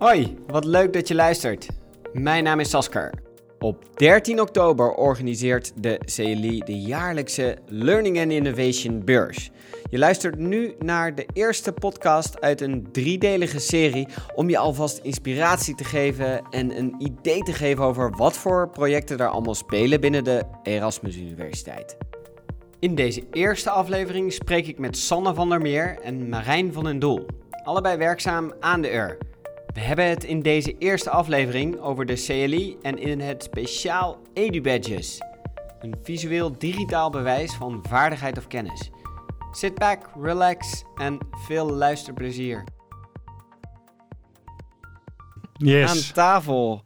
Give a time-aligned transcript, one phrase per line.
[0.00, 1.68] Hoi, wat leuk dat je luistert.
[2.12, 3.12] Mijn naam is Sasker.
[3.58, 9.50] Op 13 oktober organiseert de CLI de jaarlijkse Learning and Innovation Beurs.
[9.90, 15.74] Je luistert nu naar de eerste podcast uit een driedelige serie om je alvast inspiratie
[15.74, 20.24] te geven en een idee te geven over wat voor projecten er allemaal spelen binnen
[20.24, 21.96] de Erasmus Universiteit.
[22.78, 26.98] In deze eerste aflevering spreek ik met Sanne van der Meer en Marijn van den
[26.98, 27.26] Doel,
[27.64, 29.28] allebei werkzaam aan de UR.
[29.72, 35.18] We hebben het in deze eerste aflevering over de CLI en in het speciaal EduBadges.
[35.80, 38.90] Een visueel digitaal bewijs van vaardigheid of kennis.
[39.52, 42.64] Sit back, relax en veel luisterplezier.
[45.52, 45.90] Yes.
[45.90, 46.82] Aan tafel.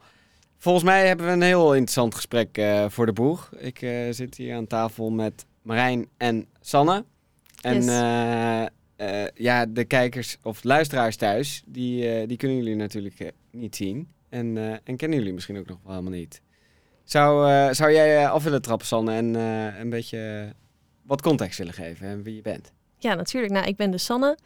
[0.59, 3.51] Volgens mij hebben we een heel interessant gesprek uh, voor de boeg.
[3.57, 7.05] Ik uh, zit hier aan tafel met Marijn en Sanne.
[7.61, 7.87] En Yes.
[7.87, 8.65] uh,
[8.97, 13.77] uh, ja, de kijkers of luisteraars thuis, die, uh, die kunnen jullie natuurlijk uh, niet
[13.77, 14.09] zien.
[14.29, 16.41] En, en kennen jullie misschien ook nog wel helemaal niet.
[17.05, 19.35] Zou, zou jij af willen trappen, Sanne, en
[19.81, 20.53] een beetje
[21.03, 22.73] wat context willen geven en wie je bent?
[22.99, 23.53] Ja, natuurlijk.
[23.53, 24.39] Nou, ik ben de Sanne.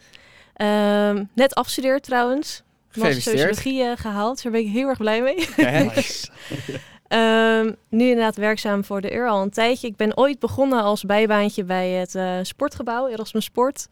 [0.57, 2.63] Uh, net afgestudeerd trouwens.
[2.89, 3.55] Gefeliciteerd.
[3.57, 4.35] sociologie gehaald.
[4.35, 5.49] Dus daar ben ik heel erg blij mee.
[5.57, 6.29] Nice.
[7.09, 9.87] um, nu inderdaad werkzaam voor de UR al een tijdje.
[9.87, 13.89] Ik ben ooit begonnen als bijbaantje bij het uh, sportgebouw, Erasmus Sport.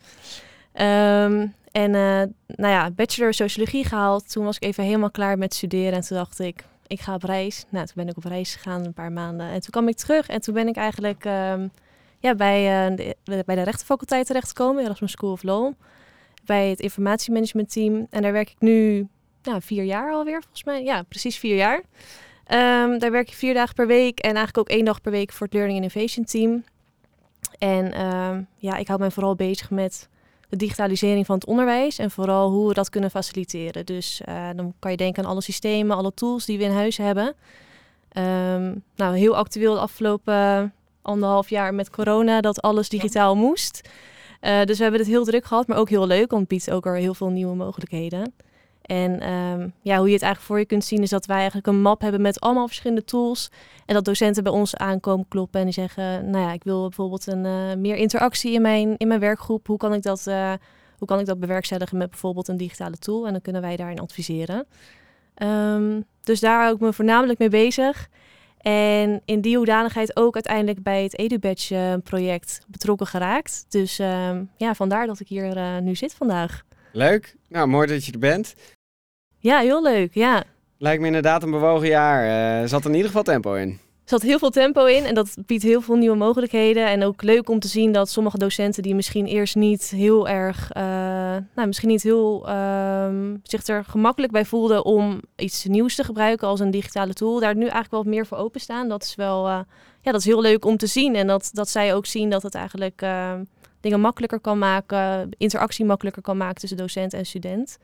[0.80, 4.32] Um, en uh, nou ja, bachelor sociologie gehaald.
[4.32, 5.92] Toen was ik even helemaal klaar met studeren.
[5.92, 7.64] En toen dacht ik, ik ga op reis.
[7.68, 9.46] Nou, toen ben ik op reis gegaan een paar maanden.
[9.46, 10.28] En toen kwam ik terug.
[10.28, 11.70] En toen ben ik eigenlijk um,
[12.18, 14.84] ja, bij, uh, de, bij de rechtenfaculteit terechtgekomen.
[14.84, 15.72] Erasmus School of Law.
[16.44, 18.06] Bij het informatiemanagement team.
[18.11, 19.06] En daar werk ik nu
[19.42, 20.84] nou, vier jaar alweer, volgens mij.
[20.84, 21.77] Ja, precies vier jaar.
[21.77, 24.18] Um, daar werk ik vier dagen per week.
[24.18, 26.64] En eigenlijk ook één dag per week voor het Learning Innovation team.
[27.58, 30.08] En um, ja, ik hou me vooral bezig met
[30.48, 33.86] de digitalisering van het onderwijs en vooral hoe we dat kunnen faciliteren.
[33.86, 36.97] Dus uh, dan kan je denken aan alle systemen, alle tools die we in huis
[36.97, 37.34] hebben.
[38.12, 43.89] Um, nou, heel actueel de afgelopen anderhalf jaar met corona dat alles digitaal moest.
[44.40, 46.70] Uh, dus we hebben het heel druk gehad, maar ook heel leuk, want het biedt
[46.70, 48.33] ook er heel veel nieuwe mogelijkheden.
[48.86, 51.67] En um, ja, hoe je het eigenlijk voor je kunt zien is dat wij eigenlijk
[51.67, 53.51] een map hebben met allemaal verschillende tools.
[53.86, 57.27] En dat docenten bij ons aankomen kloppen en die zeggen, nou ja, ik wil bijvoorbeeld
[57.27, 59.67] een, uh, meer interactie in mijn, in mijn werkgroep.
[59.67, 60.52] Hoe kan, ik dat, uh,
[60.98, 63.27] hoe kan ik dat bewerkstelligen met bijvoorbeeld een digitale tool?
[63.27, 64.67] En dan kunnen wij daarin adviseren.
[65.42, 68.08] Um, dus daar hou ik me voornamelijk mee bezig.
[68.58, 73.64] En in die hoedanigheid ook uiteindelijk bij het EduBadge project betrokken geraakt.
[73.69, 76.63] Dus um, ja, vandaar dat ik hier nu zit vandaag.
[76.92, 77.36] Leuk.
[77.48, 78.55] Nou, mooi dat je er bent.
[79.46, 80.45] Ja, heel leuk, ja.
[80.79, 82.24] Lijkt me inderdaad een bewogen jaar.
[82.24, 83.68] Er uh, zat in ieder geval tempo in.
[83.68, 83.79] Er
[84.12, 86.86] zat heel veel tempo in en dat biedt heel veel nieuwe mogelijkheden.
[86.86, 90.70] En ook leuk om te zien dat sommige docenten die misschien eerst niet heel erg,
[90.77, 90.83] uh,
[91.55, 93.08] nou misschien niet heel uh,
[93.42, 97.55] zich er gemakkelijk bij voelden om iets nieuws te gebruiken als een digitale tool, daar
[97.55, 98.89] nu eigenlijk wel wat meer voor openstaan.
[98.89, 99.58] Dat is wel, uh,
[100.01, 102.42] ja, dat is heel leuk om te zien en dat, dat zij ook zien dat
[102.42, 103.33] het eigenlijk uh,
[103.80, 107.78] dingen makkelijker kan maken, interactie makkelijker kan maken tussen docent en student.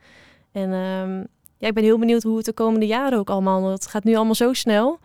[0.53, 1.27] En um,
[1.63, 4.15] ja, ik ben heel benieuwd hoe het de komende jaren ook allemaal, het gaat nu
[4.15, 4.99] allemaal zo snel,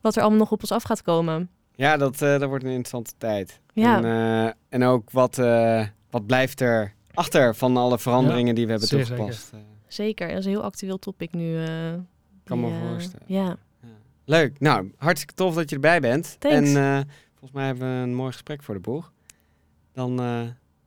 [0.00, 1.50] wat er allemaal nog op ons af gaat komen.
[1.74, 3.60] Ja, dat, uh, dat wordt een interessante tijd.
[3.72, 3.96] Ja.
[3.96, 8.64] En, uh, en ook wat, uh, wat blijft er achter van alle veranderingen ja, die
[8.64, 9.44] we hebben zeer toegepast.
[9.44, 9.66] Zeker.
[9.86, 11.64] zeker, dat is een heel actueel topic nu.
[12.44, 13.26] kan die, me voorstellen.
[13.26, 13.44] Ja.
[13.44, 13.56] ja.
[14.24, 14.60] Leuk.
[14.60, 16.36] Nou, hartstikke tof dat je erbij bent.
[16.38, 16.74] Thanks.
[16.74, 19.12] En volgens mij hebben we een mooi gesprek voor de boeg.
[19.92, 20.18] Dan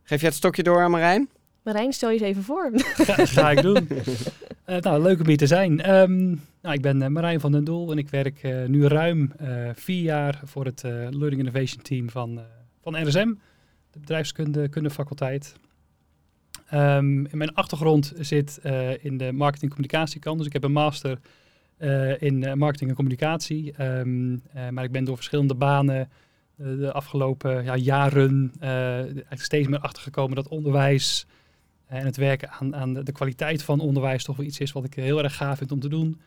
[0.03, 1.29] geef je het stokje door aan Marijn.
[1.67, 2.71] Marijn, stel je eens even voor.
[2.79, 3.87] Ga, ga ik doen.
[4.69, 5.95] uh, nou, leuk om hier te zijn.
[5.95, 9.31] Um, nou, ik ben uh, Marijn van den Doel en ik werk uh, nu ruim
[9.73, 12.39] vier jaar voor het Learning Innovation Team van,
[12.81, 13.33] van RSM,
[13.91, 15.55] de bedrijfskunde faculteit.
[16.73, 18.59] Um, in mijn achtergrond zit
[19.01, 20.37] in de marketing- en communicatiekant.
[20.37, 21.19] Dus ik heb een master
[22.17, 23.83] in marketing en communicatie.
[23.83, 24.41] Um,
[24.71, 26.09] maar ik ben door verschillende banen
[26.55, 31.25] de afgelopen ja, jaren eigenlijk steeds meer achtergekomen dat onderwijs
[31.87, 34.93] en het werken aan, aan de, kwaliteit van onderwijs toch wel iets is wat ik
[34.93, 36.21] heel erg gaaf vind om te doen.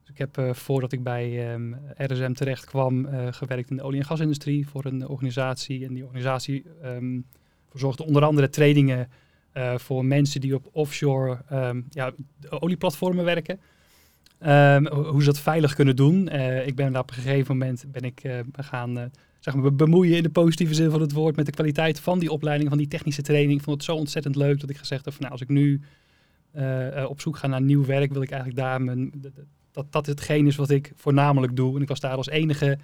[0.00, 1.58] Dus ik heb uh, voordat ik bij
[1.96, 5.86] RSM terecht kwam uh, gewerkt in de olie- en gasindustrie voor een organisatie.
[5.86, 7.26] En die organisatie um,
[7.70, 9.08] verzorgde onder andere trainingen
[9.54, 12.12] uh, voor mensen die op offshore um, ja,
[12.48, 13.60] olieplatformen werken.
[14.38, 16.28] Ehm, hoe ze dat veilig kunnen doen.
[16.66, 18.22] Ik ben daar op een gegeven moment ben ik
[18.52, 19.10] gaan
[19.44, 22.30] zeg maar, bemoeien in de positieve zin van het woord met de kwaliteit van die
[22.30, 23.58] opleiding, van die technische training.
[23.58, 25.80] Ik vond het zo ontzettend leuk dat ik gezegd heb van nou, als ik nu
[26.56, 29.12] uh, op zoek ga naar nieuw werk, wil ik eigenlijk daar mijn,
[29.72, 31.76] dat dat hetgeen is wat ik voornamelijk doe.
[31.76, 32.78] En ik was daar als enige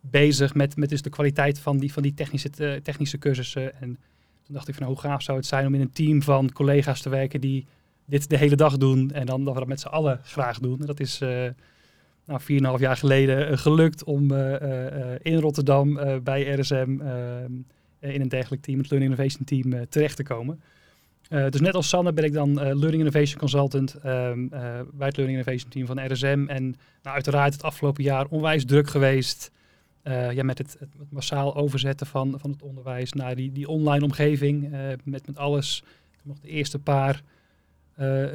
[0.00, 3.80] bezig met, met dus de kwaliteit van die, van die technische, technische cursussen.
[3.80, 3.98] En
[4.42, 6.52] toen dacht ik van nou, hoe gaaf zou het zijn om in een team van
[6.52, 7.66] collega's te werken die
[8.06, 10.80] dit de hele dag doen en dan dat we dat met z'n allen graag doen.
[10.80, 11.20] En dat is
[12.26, 12.40] nou,
[12.76, 14.32] 4,5 jaar geleden gelukt om
[15.22, 16.98] in Rotterdam bij RSM
[18.00, 20.60] in een dergelijk team, het Learning Innovation Team, terecht te komen.
[21.28, 25.70] dus net als Sanne ben ik dan Learning Innovation Consultant um, bij het Learning Innovation
[25.70, 26.44] Team van RSM.
[26.48, 26.62] En
[27.02, 29.50] nou, uiteraard het afgelopen jaar onwijs druk geweest
[30.04, 30.78] ja, met het,
[31.10, 34.70] massaal overzetten van, van het onderwijs naar die, die online omgeving.
[35.04, 35.82] Met, met alles.
[36.12, 37.22] Ik nog de eerste paar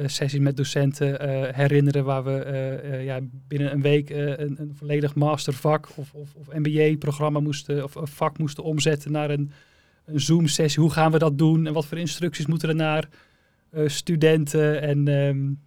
[0.06, 6.14] sessies met docenten herinneren waar we ja, binnen een week een, een volledig mastervak of,
[6.14, 9.50] of, of MBA-programma moesten, of een vak moesten omzetten naar een,
[10.04, 10.82] een Zoom-sessie.
[10.82, 13.08] Hoe gaan we dat doen en wat voor instructies moeten er naar
[13.86, 15.58] studenten en...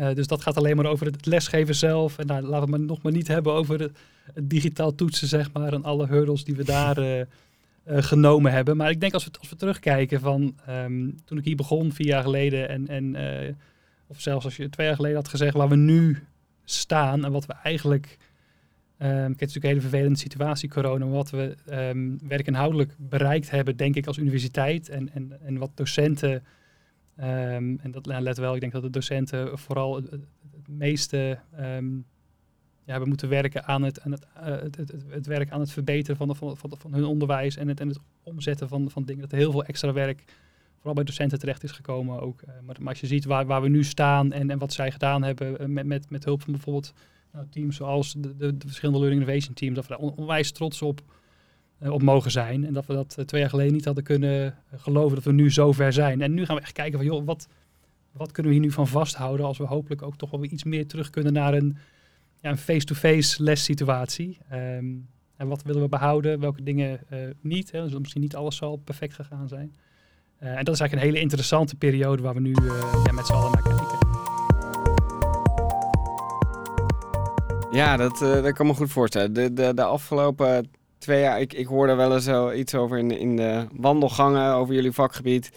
[0.00, 2.18] Uh, dus dat gaat alleen maar over het lesgeven zelf.
[2.18, 3.92] En nou, laten we het nog maar niet hebben over het,
[4.34, 5.72] digitaal toetsen, zeg maar.
[5.72, 7.26] En alle hurdles die we daar
[7.88, 8.76] genomen hebben.
[8.76, 12.06] Maar ik denk als we, als we terugkijken van um, toen ik hier begon, vier
[12.06, 12.68] jaar geleden.
[12.68, 13.16] En, en
[14.06, 16.18] of zelfs als je twee jaar geleden had gezegd waar we nu
[16.64, 17.24] staan.
[17.24, 18.16] En wat we eigenlijk...
[19.02, 21.06] Um, het is natuurlijk een hele vervelende situatie, corona.
[21.06, 24.88] Wat we um, werkinhoudelijk bereikt hebben, denk ik, als universiteit.
[24.88, 26.42] En, en, en wat docenten
[27.18, 30.20] en dat nou, let wel, ik denk dat de docenten vooral het,
[30.66, 31.38] meeste
[32.88, 35.70] ja, hebben moeten werken aan het, aan het, uh, het, het, het, werk aan het
[35.70, 39.22] verbeteren van, de, van, van, hun onderwijs en het, en het omzetten van, van dingen.
[39.22, 40.24] Dat er heel veel extra werk
[40.76, 42.42] vooral bij docenten terecht is gekomen ook.
[42.42, 44.90] Uh, maar, maar, als je ziet waar, waar we nu staan en, en wat zij
[44.90, 46.92] gedaan hebben uh, met, met, met hulp van bijvoorbeeld
[47.32, 50.52] nou, teams zoals de, de, de, verschillende Learning Innovation teams, dat we daar on, onwijs
[50.52, 51.00] trots op
[51.80, 52.66] op mogen zijn.
[52.66, 55.72] En dat we dat twee jaar geleden niet hadden kunnen geloven dat we nu zo
[55.72, 56.20] ver zijn.
[56.20, 57.48] En nu gaan we echt kijken van, joh, wat,
[58.12, 60.64] wat kunnen we hier nu van vasthouden als we hopelijk ook toch wel weer iets
[60.64, 61.76] meer terug kunnen naar een
[62.40, 64.38] ja, een face-to-face lessituatie.
[64.52, 67.70] Um, en wat willen we behouden, welke dingen uh, niet.
[67.70, 67.82] Hè?
[67.82, 69.76] Dus misschien niet alles zal perfect gegaan zijn.
[70.38, 72.54] en dat is eigenlijk een hele interessante periode waar we nu
[73.04, 74.06] ja, met z'n allen naar kijken.
[77.70, 79.32] Ja, dat, dat kan me goed voorstellen.
[79.32, 83.36] De, de, de afgelopen twee jaar, ik, ik hoorde wel eens iets over in, in
[83.36, 85.50] de wandelgangen over jullie vakgebied.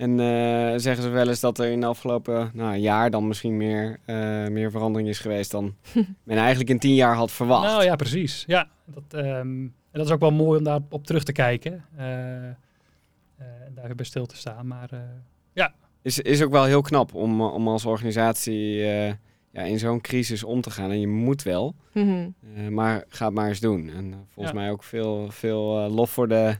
[0.00, 3.56] En uh, zeggen ze wel eens dat er in de afgelopen nou, jaar dan misschien
[3.56, 5.74] meer, uh, meer verandering is geweest dan
[6.24, 7.66] men eigenlijk in tien jaar had verwacht.
[7.66, 8.44] Nou ja, precies.
[8.46, 11.84] Ja, dat, um, en dat is ook wel mooi om daar op terug te kijken.
[11.98, 14.66] Uh, en daar bij stil te staan.
[14.66, 14.90] Maar
[15.52, 15.74] ja.
[16.02, 18.76] Is, is ook wel heel knap om, om als organisatie
[19.52, 20.90] ja, in zo'n crisis om te gaan.
[20.90, 22.34] En je moet wel, mm
[22.70, 23.90] maar ga het maar eens doen.
[23.90, 26.56] En uh, volgens mij ook veel, veel uh, lof voor de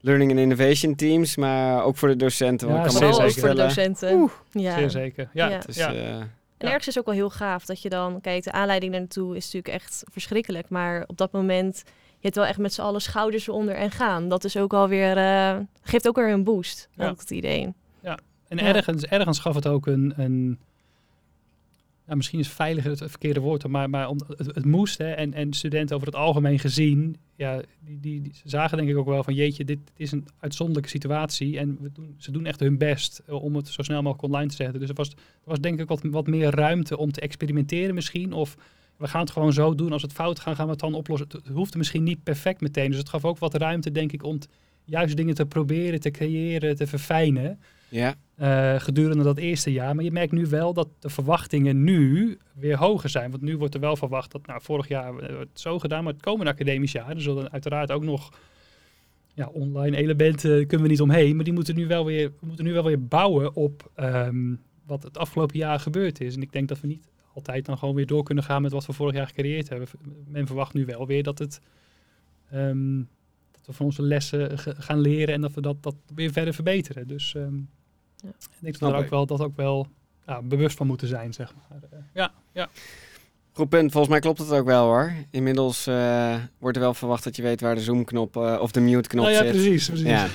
[0.00, 2.68] learning and innovation teams, maar ook voor de docenten.
[2.68, 3.24] Ja, kan zeker.
[3.24, 4.12] ook voor de docenten.
[4.12, 4.74] Oeh, ja.
[4.74, 5.28] Zeer zeker.
[5.32, 5.48] Ja.
[5.48, 5.90] ja.
[5.90, 6.28] ja.
[6.58, 9.44] en ergens is ook wel heel gaaf dat je dan, kijk, de aanleiding naartoe is
[9.44, 10.68] natuurlijk echt verschrikkelijk.
[10.68, 14.28] Maar op dat moment, je hebt wel echt met z'n allen schouders eronder en gaan.
[14.28, 17.10] Dat is ook alweer, uh, geeft ook weer een boost, ja.
[17.10, 17.74] het idee.
[18.00, 18.18] Ja,
[18.48, 20.58] en Ergens, ergens gaf het ook een, een
[22.10, 24.98] ja, misschien is veiliger het verkeerde woord, maar, maar om, het, moest.
[24.98, 28.96] Hè, en, en studenten over het algemeen gezien, ja, die, die, die zagen denk ik
[28.96, 31.58] ook wel van jeetje, dit is een uitzonderlijke situatie.
[31.58, 34.48] En we doen, ze doen echt hun best eh, om het zo snel mogelijk online
[34.48, 34.80] te zetten.
[34.80, 35.10] Dus er was,
[35.44, 38.32] was denk ik wat, wat meer ruimte om te experimenteren misschien.
[38.32, 38.56] Of
[38.96, 39.92] we gaan het gewoon zo doen.
[39.92, 41.28] Als het fout gaat, gaan we het dan oplossen.
[41.30, 42.88] Het, hoefde misschien niet perfect meteen.
[42.88, 44.38] Dus het gaf ook wat ruimte, denk ik, om
[44.84, 47.60] juist dingen te proberen, te creëren, te verfijnen.
[47.90, 48.14] Ja.
[48.40, 49.94] Uh, gedurende dat eerste jaar.
[49.94, 53.30] Maar je merkt nu wel dat de verwachtingen nu weer hoger zijn.
[53.30, 56.12] Want nu wordt er wel verwacht dat, nou, vorig jaar wordt het zo gedaan, maar
[56.12, 58.30] het komende academisch jaar, er zullen uiteraard ook nog
[59.34, 61.36] ja, online elementen kunnen we niet omheen.
[61.36, 65.02] Maar die moeten nu wel weer, we moeten nu wel weer bouwen op um, wat
[65.02, 66.34] het afgelopen jaar gebeurd is.
[66.34, 68.86] En ik denk dat we niet altijd dan gewoon weer door kunnen gaan met wat
[68.86, 69.88] we vorig jaar gecreëerd hebben.
[70.26, 71.60] Men verwacht nu wel weer dat het.
[72.54, 73.08] Um,
[73.52, 77.08] dat we van onze lessen gaan leren en dat we dat, dat weer verder verbeteren.
[77.08, 77.68] Dus um,
[78.22, 78.28] ja.
[78.28, 79.86] Ik denk dat we er wel, dat ook wel
[80.30, 81.80] ja, bewust van moeten zijn, zeg maar.
[81.90, 82.68] Eh, ja, ja.
[83.52, 83.90] Goed punt.
[83.90, 85.12] Volgens mij klopt het ook wel hoor.
[85.30, 88.80] Inmiddels uh, wordt er wel verwacht dat je weet waar de zoom-knop uh, of de
[88.80, 89.50] mute-knop nou, ja, zit.
[89.50, 90.06] Precies, precies.
[90.06, 90.28] Ja,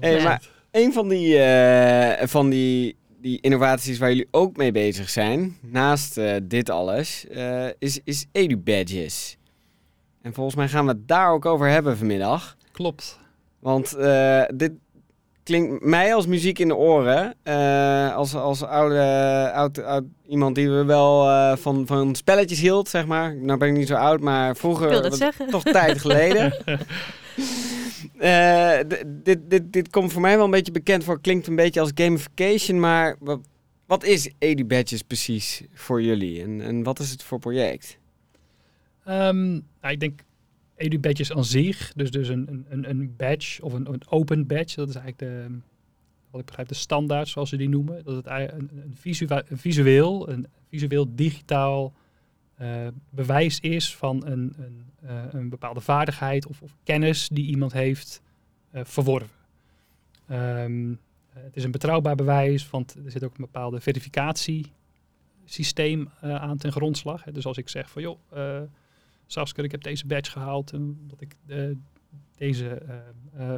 [0.00, 5.10] hey, maar een van die, uh, van die, die innovaties waar jullie ook mee bezig
[5.10, 7.26] zijn, naast dit alles,
[7.78, 9.36] is, is edu-badges.
[10.22, 12.56] En volgens mij gaan we het daar ook over hebben vanmiddag.
[12.72, 13.18] Klopt.
[13.58, 13.96] Want
[14.54, 14.72] dit,
[15.42, 17.34] klinkt mij als muziek in de oren.
[17.44, 22.88] Uh, als als oude, oud, oud, iemand die we wel uh, van, van spelletjes hield,
[22.88, 23.36] zeg maar.
[23.36, 25.02] Nou ben ik niet zo oud, maar vroeger...
[25.02, 25.50] dat zeggen.
[25.50, 26.54] Toch tijd geleden.
[28.18, 28.78] uh,
[29.22, 31.20] dit, dit, dit komt voor mij wel een beetje bekend voor.
[31.20, 33.40] Klinkt een beetje als gamification, maar wat,
[33.86, 36.42] wat is Edu Badges precies voor jullie?
[36.42, 37.98] En, en wat is het voor project?
[39.08, 40.20] Um, nou, ik denk
[40.76, 44.88] edu-badges aan zich, dus, dus een, een, een badge of een, een open badge, dat
[44.88, 45.46] is eigenlijk de,
[46.30, 48.04] wat ik begrijp, de standaard zoals ze die noemen.
[48.04, 51.92] Dat het een, een, visua- een visueel, een visueel digitaal
[52.60, 57.72] uh, bewijs is van een, een, uh, een bepaalde vaardigheid of, of, kennis die iemand
[57.72, 58.22] heeft
[58.74, 59.40] uh, verworven.
[60.30, 60.98] Um,
[61.32, 67.22] het is een betrouwbaar bewijs, want er zit ook een bepaalde verificatiesysteem aan ten grondslag.
[67.22, 68.18] Dus als ik zeg van joh,
[69.32, 71.36] Saskia, ik heb deze badge gehaald en dat ik
[72.36, 72.82] deze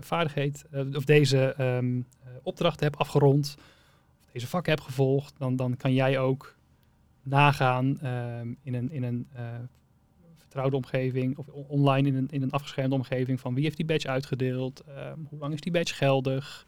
[0.01, 0.65] vaardigheid
[0.95, 2.07] of deze um,
[2.43, 3.57] opdracht heb afgerond,
[4.21, 6.57] of deze vak heb gevolgd, dan, dan kan jij ook
[7.23, 9.27] nagaan um, in een, in een
[10.37, 14.09] vertrouwde omgeving of online in een, in een afgeschermde omgeving van wie heeft die badge
[14.09, 16.67] uitgedeeld, um, hoe lang is die badge geldig,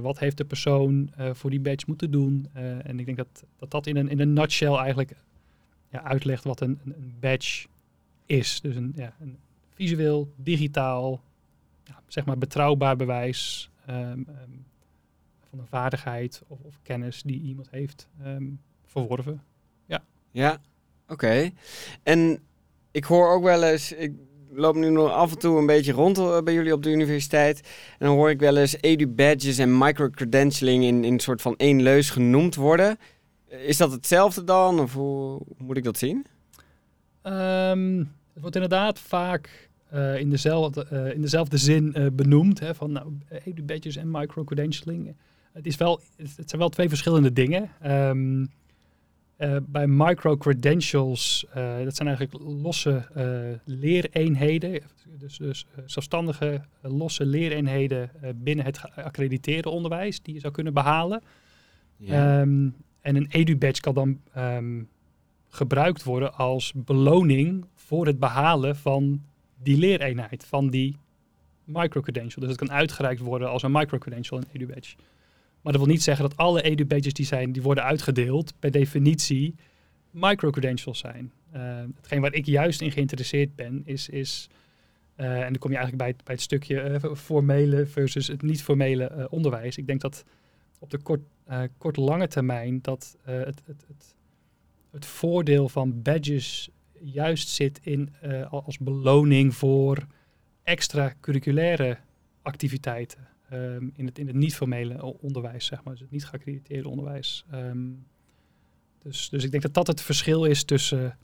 [0.00, 2.48] wat heeft de persoon voor die badge moeten doen.
[2.82, 5.16] en ik denk dat dat, dat in, een, in een nutshell eigenlijk
[5.90, 7.68] ja, uitlegt wat een, een, badge
[8.28, 8.60] is.
[8.60, 9.38] Dus een, ja, een
[9.74, 11.22] visueel, digitaal,
[11.84, 14.26] ja, zeg maar betrouwbaar bewijs um,
[15.50, 18.08] van een vaardigheid of, of, kennis die iemand heeft
[18.84, 19.42] verworven.
[20.30, 20.60] Ja,
[21.08, 21.50] oké.
[22.02, 22.38] En
[22.90, 24.12] ik hoor ook wel eens, ik
[24.50, 27.60] loop nu nog af en toe een beetje rond eh, bij jullie op de universiteit.
[27.98, 31.82] En dan hoor ik wel eens edu-badges en microcredentialing in, in een soort van één
[31.82, 32.98] leus genoemd worden.
[33.46, 36.26] Is dat hetzelfde dan, of hoe, moet ik dat zien?
[37.22, 42.74] Um, het wordt inderdaad vaak uh, in, dezelfde, uh, in dezelfde zin uh, benoemd, hè,
[42.74, 43.12] van nou,
[43.44, 45.16] edu-badges en microcredentialing.
[45.52, 47.70] Het, is wel, het zijn wel twee verschillende dingen.
[47.86, 48.48] Um,
[49.38, 51.46] uh, bij micro-credentials,
[51.84, 53.06] dat zijn eigenlijk losse
[53.64, 54.82] leereenheden,
[55.18, 61.22] dus, dus zelfstandige losse leereenheden binnen het geaccrediteerde onderwijs die je zou kunnen behalen.
[61.96, 62.40] Ja.
[62.40, 64.88] Um, en een edu-badge kan dan um,
[65.48, 69.22] gebruikt worden als beloning voor het behalen van
[69.62, 70.96] die leereenheid, van die
[71.64, 72.40] micro-credential.
[72.40, 74.96] Dus het kan uitgereikt worden als een micro-credential, een edu-badge.
[75.62, 79.54] Maar dat wil niet zeggen dat alle edu-badges die, zijn, die worden uitgedeeld per definitie
[80.10, 81.32] micro-credentials zijn.
[81.54, 81.60] Uh,
[81.96, 84.48] hetgeen waar ik juist in geïnteresseerd ben, is, is
[85.16, 88.42] uh, en dan kom je eigenlijk bij het, bij het stukje uh, formele versus het
[88.42, 89.76] niet-formele onderwijs.
[89.76, 90.24] Ik denk dat
[90.78, 91.20] op de kort,
[91.78, 94.14] kort-lange termijn dat het, het, het,
[94.90, 96.70] het, voordeel van badges
[97.02, 98.14] juist zit in
[98.50, 100.06] als beloning voor
[100.62, 101.98] extra curriculaire
[102.42, 103.26] activiteiten.
[103.52, 107.44] Um, in het, in het niet-formele onderwijs, zeg maar, dus het niet geaccrediteerde onderwijs.
[107.54, 108.06] Um,
[109.02, 111.18] dus, dus ik denk dat dat het verschil is tussen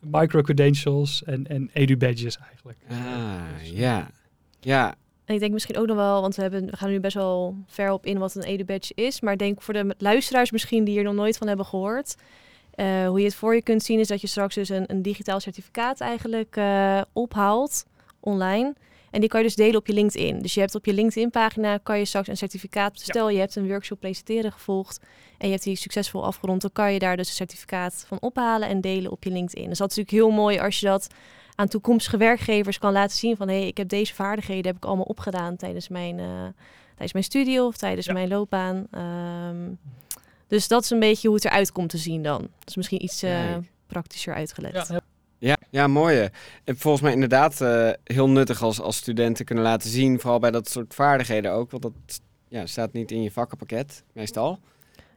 [0.00, 2.78] micro-credentials en, en edu-badges eigenlijk.
[2.88, 4.10] Ah, dus, ja.
[4.60, 4.94] Ja.
[5.24, 7.56] En ik denk misschien ook nog wel, want we, hebben, we gaan nu best wel
[7.66, 9.20] ver op in wat een edu-badge is.
[9.20, 12.16] Maar ik denk voor de luisteraars misschien die hier nog nooit van hebben gehoord.
[12.80, 15.02] Uh, hoe je het voor je kunt zien is dat je straks dus een, een
[15.02, 17.84] digitaal certificaat eigenlijk uh, ophaalt
[18.20, 18.74] online.
[19.10, 20.42] En die kan je dus delen op je LinkedIn.
[20.42, 23.00] Dus je hebt op je LinkedIn-pagina kan je straks een certificaat.
[23.00, 25.00] Stel je hebt een workshop presenteren gevolgd
[25.38, 28.68] en je hebt die succesvol afgerond, dan kan je daar dus een certificaat van ophalen
[28.68, 29.68] en delen op je LinkedIn.
[29.68, 31.06] Dus dat is natuurlijk heel mooi als je dat
[31.54, 34.84] aan toekomstige werkgevers kan laten zien van hé, hey, ik heb deze vaardigheden heb ik
[34.84, 36.26] allemaal opgedaan tijdens mijn, uh,
[36.88, 38.86] tijdens mijn studie of tijdens mijn loopbaan.
[38.94, 39.78] Um,
[40.50, 42.40] dus dat is een beetje hoe het eruit komt te zien dan.
[42.40, 44.88] Dat is misschien iets uh, praktischer uitgelegd.
[44.88, 45.00] Ja,
[45.38, 46.28] ja, ja, mooi.
[46.64, 50.50] En volgens mij inderdaad uh, heel nuttig als, als studenten kunnen laten zien, vooral bij
[50.50, 51.70] dat soort vaardigheden ook.
[51.70, 51.92] Want dat
[52.48, 54.58] ja, staat niet in je vakkenpakket, meestal.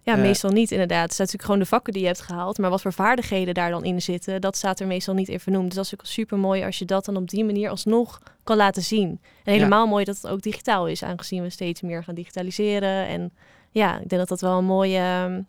[0.01, 1.03] Ja, uh, meestal niet inderdaad.
[1.03, 2.57] Het staat natuurlijk gewoon de vakken die je hebt gehaald.
[2.57, 5.65] Maar wat voor vaardigheden daar dan in zitten, dat staat er meestal niet in vernoemd.
[5.65, 8.57] Dus dat is ook super mooi als je dat dan op die manier alsnog kan
[8.57, 9.21] laten zien.
[9.43, 9.89] En helemaal ja.
[9.89, 13.07] mooi dat het ook digitaal is, aangezien we steeds meer gaan digitaliseren.
[13.07, 13.31] En
[13.73, 14.99] ja, ik denk dat dat wel een mooie,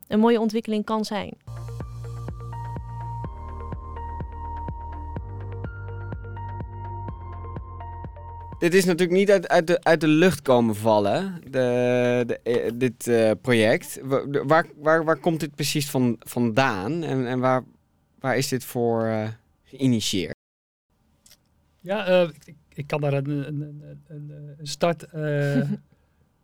[0.08, 1.36] een mooie ontwikkeling kan zijn.
[8.58, 12.70] Dit is natuurlijk niet uit, uit, de, uit de lucht komen vallen, de, de, eh,
[12.74, 14.00] dit uh, project.
[14.46, 17.64] Waar, waar, waar komt dit precies van, vandaan en, en waar,
[18.18, 19.28] waar is dit voor uh,
[19.62, 20.34] geïnitieerd?
[21.80, 25.06] Ja, uh, ik, ik, kan daar een, een, een, een start...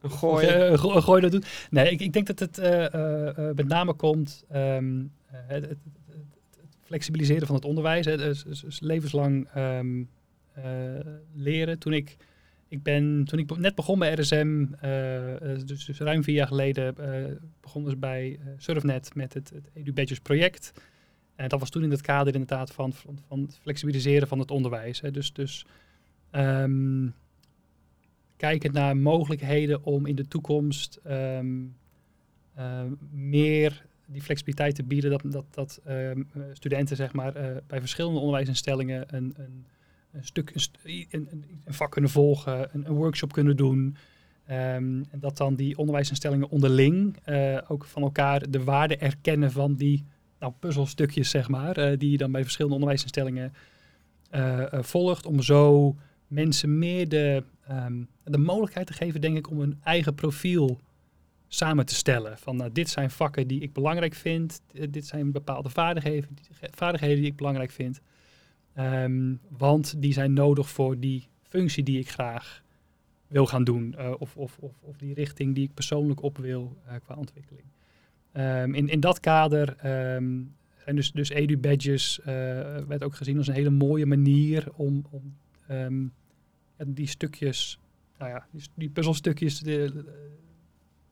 [0.00, 0.46] een gooi.
[0.46, 1.42] Een gooi dat doen.
[1.70, 2.56] Nee, ik, ik denk dat het
[3.56, 4.44] met name komt...
[4.54, 5.78] Um, het, het, het,
[6.80, 8.06] flexibiliseren van het onderwijs.
[8.06, 9.48] Hè, dus, dus, dus levenslang...
[9.56, 10.08] Um,
[10.58, 11.00] uh,
[11.34, 11.78] leren.
[11.78, 12.16] Toen ik,
[12.68, 16.46] ik, ben, toen ik net begon bij RSM, uh, eh, dus, dus, ruim vier jaar
[16.46, 20.72] geleden, uh, begon dus bij Surfnet met het, het EduBadges project.
[21.36, 24.50] En dat was toen in het kader inderdaad van, van, van het flexibiliseren van het
[24.50, 25.00] onderwijs.
[25.00, 25.10] Hè.
[25.10, 25.66] Dus, dus
[26.32, 27.14] um,
[28.40, 31.76] kijken naar mogelijkheden om in de toekomst um,
[32.58, 35.10] uh, meer die flexibiliteit te bieden.
[35.10, 39.64] Dat, dat, dat um, studenten zeg maar, uh, bij verschillende onderwijsinstellingen een, een
[40.12, 40.52] een stuk,
[41.10, 43.96] een, een, vak kunnen volgen, een, een workshop kunnen doen.
[44.46, 49.74] Ehm, en dat dan die onderwijsinstellingen onderling eh, ook van elkaar de waarde erkennen van
[49.74, 50.04] die
[50.38, 53.52] nou, puzzelstukjes, zeg maar, eh, die je dan bij verschillende onderwijsinstellingen
[54.30, 59.50] eh, eh, volgt, om zo mensen meer de, ehm, de mogelijkheid te geven, denk ik,
[59.50, 60.80] om hun eigen profiel
[61.52, 62.38] samen te stellen.
[62.38, 66.28] Van nou, dit zijn vakken die ik belangrijk vind, eh, dit zijn bepaalde vaardigheden,
[66.70, 68.00] vaardigheden die ik belangrijk vind.
[68.74, 72.62] Ehm, want die zijn nodig voor die functie die ik graag
[73.26, 73.94] wil gaan doen.
[73.94, 77.66] eh, of, of, of, of die richting die ik persoonlijk op wil eh, qua ontwikkeling.
[78.32, 79.76] Ehm, in, in dat kader
[80.84, 82.20] zijn dus, dus edu-badges,
[82.86, 85.34] werd ook gezien als een hele mooie manier om, om
[86.80, 87.80] ja, die stukjes,
[88.18, 90.04] nou ja, die, die puzzelstukjes te,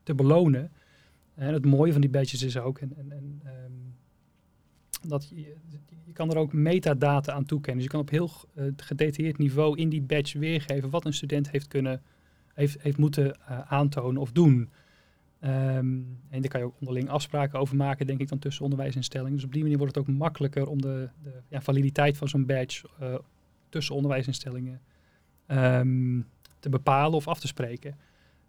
[0.03, 0.71] te belonen.
[1.35, 5.55] En het mooie van die badges is ook, en, en, en, ehm, dat je,
[6.05, 7.75] je kan er ook metadata aan toekennen.
[7.75, 11.51] Dus je kan op heel eh, gedetailleerd niveau in die badge weergeven wat een student
[11.51, 12.01] heeft kunnen,
[12.53, 14.69] heeft, heeft moeten eh, aantonen of doen.
[15.39, 19.35] Ehm, en daar kan je ook onderling afspraken over maken, denk ik, dan tussen onderwijsinstellingen.
[19.35, 22.45] Dus op die manier wordt het ook makkelijker om de, de ja, validiteit van zo'n
[22.45, 23.15] badge eh,
[23.69, 24.81] tussen onderwijsinstellingen
[25.49, 26.19] ehm,
[26.59, 27.95] te bepalen of af te spreken.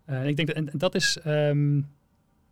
[0.05, 1.77] Eh, en ik denk dat, en, en dat is ehm,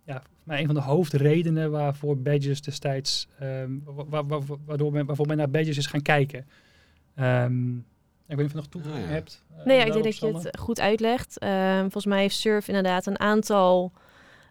[0.05, 4.93] ja, voor mij een van de hoofdredenen waarvoor badges destijds, ehm, wa- wa- wa- waardoor
[4.93, 6.47] men, waarvoor men naar badges is gaan kijken.
[7.15, 9.17] Ehm, ik weet niet of je nog toevoeging Ah, ja.
[9.17, 9.45] hebt.
[9.59, 11.39] eh, Nee, ja, ik denk dat je het goed uitlegt.
[11.39, 13.93] Ehm, volgens mij heeft SURF inderdaad een aantal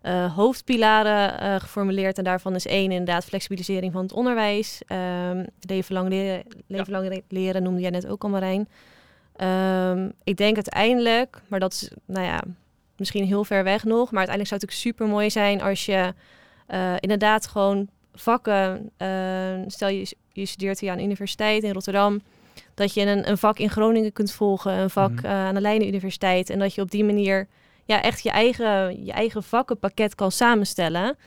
[0.02, 2.18] eh, hoofdpilaren eh, geformuleerd.
[2.18, 4.82] En daarvan is één inderdaad flexibilisering van het onderwijs.
[4.88, 8.68] Ehm leven lang leren, leven lang le- leren noemde jij net ook al, Marijn.
[9.38, 12.42] Ehm, ik denk uiteindelijk, maar dat is nou ja,
[12.98, 14.12] misschien heel ver weg nog.
[14.12, 16.14] Maar uiteindelijk zou het natuurlijk super mooi zijn als je
[16.68, 18.90] eh, inderdaad gewoon vakken.
[18.98, 19.08] eh,
[19.68, 22.22] stel je, je studeert hier aan de universiteit in Rotterdam
[22.74, 25.26] dat je een, een vak in Groningen kunt volgen, een vak Mhm.
[25.26, 26.50] eh, aan de Leiden Universiteit.
[26.50, 27.48] En dat je op die manier
[27.86, 31.18] ja, echt je eigen, je eigen vakkenpakket kan samenstellen.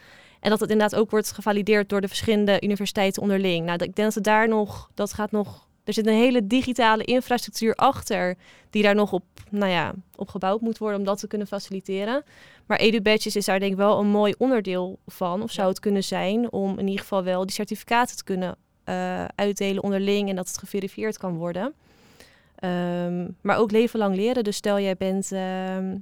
[0.40, 3.66] En dat het inderdaad ook wordt gevalideerd door de verschillende universiteiten onderling.
[3.66, 5.68] Nou, ik denk dat het daar nog, dat gaat nog.
[5.90, 8.36] Er zit een hele digitale infrastructuur achter,
[8.70, 12.22] die daar nog op, nou ja, op gebouwd moet worden om dat te kunnen faciliteren.
[12.66, 16.04] Maar EduBadges is daar denk ik wel een mooi onderdeel van, of zou het kunnen
[16.04, 20.48] zijn, om in ieder geval wel die certificaten te kunnen eh, uitdelen onderling en dat
[20.48, 21.74] het geverifieerd kan worden.
[22.54, 24.44] Ehm, maar ook leven lang leren.
[24.44, 25.96] Dus stel jij bent ehm,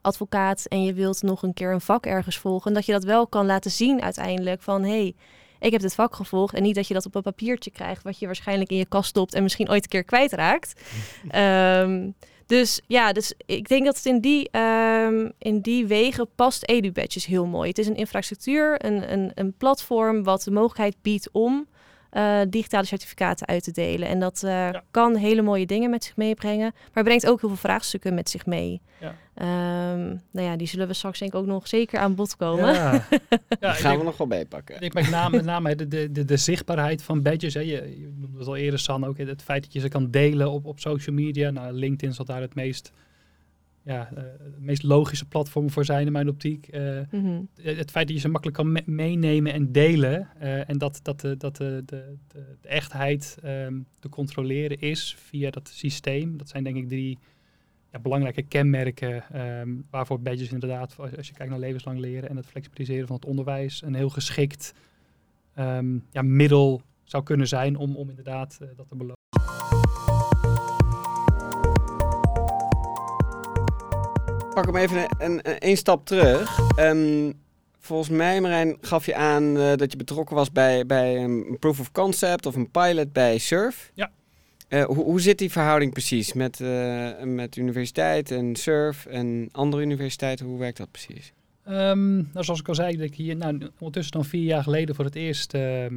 [0.00, 3.26] advocaat en je wilt nog een keer een vak ergens volgen, dat je dat wel
[3.26, 5.14] kan laten zien uiteindelijk van hé, hey,
[5.60, 8.18] ik heb dit vak gevolgd en niet dat je dat op een papiertje krijgt wat
[8.18, 10.72] je waarschijnlijk in je kast stopt en misschien ooit een keer kwijtraakt.
[11.28, 12.10] Ehm,
[12.46, 17.26] dus ja, dus ik denk dat het in die, ehm, in die wegen past EduBadges
[17.26, 17.68] heel mooi.
[17.68, 21.66] Het is een infrastructuur, een, een, een platform wat de mogelijkheid biedt om
[22.10, 24.08] eh, digitale certificaten uit te delen.
[24.08, 27.58] En dat eh, kan hele mooie dingen met zich meebrengen, maar brengt ook heel veel
[27.58, 28.80] vraagstukken met zich mee.
[29.00, 29.14] Ja.
[29.34, 32.74] Ehm, nou ja, die zullen we straks denk ik ook nog zeker aan bod komen.
[32.74, 32.92] Ja,
[33.60, 34.74] ja gaan denk- we nog wel bijpakken.
[34.74, 37.54] Ik denk met name, met name de, de, de, de zichtbaarheid van badges.
[37.54, 37.60] Hè.
[37.60, 40.50] Je, je noemde het al eerder, San, ook het feit dat je ze kan delen
[40.50, 41.50] op, op social media.
[41.50, 42.92] Nou, LinkedIn zal daar het meest,
[43.88, 46.66] ja, eh, het meest logische platform voor zijn in mijn optiek.
[46.68, 47.40] Eh, Mhm.
[47.62, 50.28] het feit dat je ze makkelijk kan me- meenemen en delen.
[50.38, 55.16] eh, en dat, dat, de, dat de, de, de, de echtheid ehm, te controleren is
[55.18, 56.36] via dat systeem.
[56.36, 57.18] Dat zijn denk ik drie
[57.92, 62.36] ja, belangrijke kenmerken ehm, waarvoor badges inderdaad, als als je kijkt naar levenslang leren en
[62.36, 64.74] het flexibiliseren van het onderwijs, een heel geschikt
[65.54, 69.16] ehm, ja, middel zou kunnen zijn om, om inderdaad dat te belonen.
[74.58, 76.58] Pak hem even een, een, een, stap terug.
[76.76, 77.32] Ehm,
[77.78, 81.80] volgens mij, Marijn, gaf je aan eh, dat je betrokken was bij, bij een proof
[81.80, 83.90] of concept of een pilot bij SURF.
[83.94, 84.10] Ja.
[84.68, 89.82] Eh, hoe, hoe zit die verhouding precies met, eh, met universiteit en SURF en andere
[89.82, 90.46] universiteiten?
[90.46, 91.32] Hoe werkt dat precies?
[91.64, 94.94] Ehm, nou, zoals ik al zei, dat ik hier nou, ondertussen dan vier jaar geleden
[94.94, 95.94] voor het eerst ehm,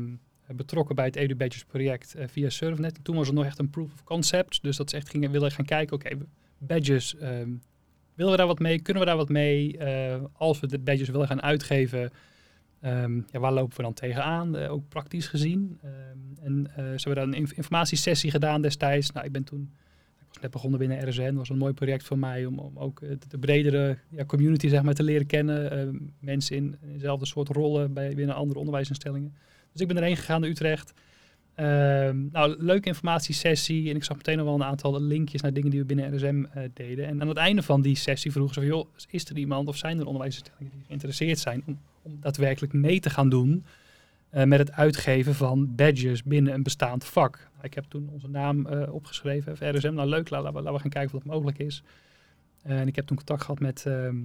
[0.47, 2.97] betrokken bij het Edu Badges project via SurfNet.
[2.97, 4.63] En toen was het nog echt een proof of concept.
[4.63, 6.09] Dus dat is echt gingen willen gaan kijken, oké,
[6.57, 7.15] badges,
[8.21, 8.81] willen we daar wat mee?
[8.81, 9.77] Kunnen we daar wat mee?
[9.77, 12.11] Eh, als we de badges willen gaan uitgeven,
[12.81, 14.55] ehm, ja, waar lopen we dan tegenaan?
[14.55, 15.79] Eh, ook praktisch gezien.
[15.81, 19.11] Ehm, en eh, ze hebben daar een inf- informatiesessie gedaan destijds.
[19.11, 19.71] Nou, ik ben toen
[20.19, 21.23] ik was net begonnen binnen RSN.
[21.23, 24.67] Dat was een mooi project voor mij om, om ook de, de bredere ja, community
[24.67, 25.71] zeg maar, te leren kennen.
[25.71, 25.87] Eh,
[26.19, 29.35] mensen in, in dezelfde soort rollen bij, binnen andere onderwijsinstellingen.
[29.71, 30.93] Dus ik ben erheen gegaan naar Utrecht.
[31.55, 33.89] Ehm, nou, leuke informatiesessie.
[33.89, 36.43] En ik zag meteen nog wel een aantal linkjes naar dingen die we binnen RSM
[36.43, 37.05] eh, deden.
[37.05, 39.99] En aan het einde van die sessie vroegen ze joh, is er iemand of zijn
[39.99, 41.63] er onderwijsinstellingen die geïnteresseerd zijn...
[41.65, 41.79] om,
[42.19, 43.65] daadwerkelijk mee te gaan doen...
[44.29, 47.49] eh, met het uitgeven van badges binnen een bestaand vak.
[47.53, 49.93] Nou, ik heb toen onze naam eh, opgeschreven, even RSM.
[49.93, 51.83] Nou leuk, laten we, laten we gaan kijken of dat mogelijk is.
[52.61, 54.17] en ik heb toen contact gehad met ehm,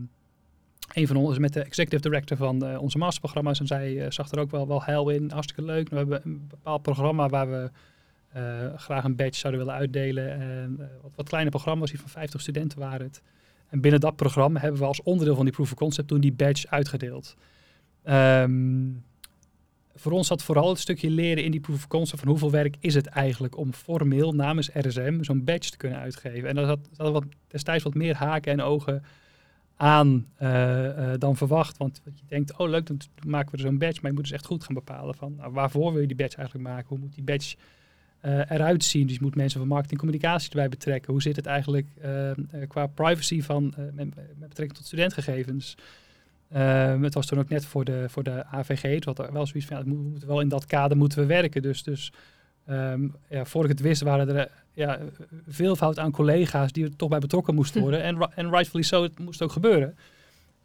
[0.92, 3.61] een van ons, met de executive director van onze masterprogramma's.
[3.61, 5.31] En zij zag er ook wel, wel heil in.
[5.31, 5.88] Hartstikke leuk.
[5.88, 7.70] We hebben een bepaald programma waar we
[8.77, 10.31] graag een badge zouden willen uitdelen.
[10.31, 13.22] En, wat, wat kleine programma's, die van 50 studenten waren het.
[13.68, 16.33] En binnen dat programma hebben we als onderdeel van die proof of concept toen die
[16.33, 17.37] badge uitgedeeld.
[18.03, 18.90] Ehm,
[19.94, 22.77] voor ons zat vooral het stukje leren in die proof of concept van hoeveel werk
[22.81, 26.49] is het eigenlijk om formeel namens RSM zo'n badge te kunnen uitgeven.
[26.49, 29.05] En dat had, dat wat, destijds wat meer haken en ogen
[29.76, 31.76] aan uh, uh, dan verwacht.
[31.76, 33.98] Want je denkt, oh leuk, dan maken we er zo'n badge.
[34.00, 36.36] Maar je moet dus echt goed gaan bepalen van nou, waarvoor wil je die badge
[36.36, 36.88] eigenlijk maken?
[36.88, 37.56] Hoe moet die badge
[38.22, 39.06] uh, eruit zien?
[39.06, 41.12] Dus je moet mensen van marketing en communicatie erbij betrekken.
[41.12, 41.86] Hoe zit het eigenlijk
[42.68, 45.76] qua privacy van, met, met betrekking tot studentgegevens?
[46.48, 48.82] Het was toen ook net voor de, voor de AVG.
[48.82, 51.62] Het was wel zoiets van, ja, we moeten wel in dat kader moeten we werken.
[51.62, 52.12] Dus, dus
[52.70, 54.98] um, ja, voor ik het wist waren er ja,
[55.46, 58.02] veel fout aan collega's die er toch bij betrokken moesten worden.
[58.02, 59.88] en, en rightfully so, het moest ook gebeuren.
[59.88, 59.94] Um,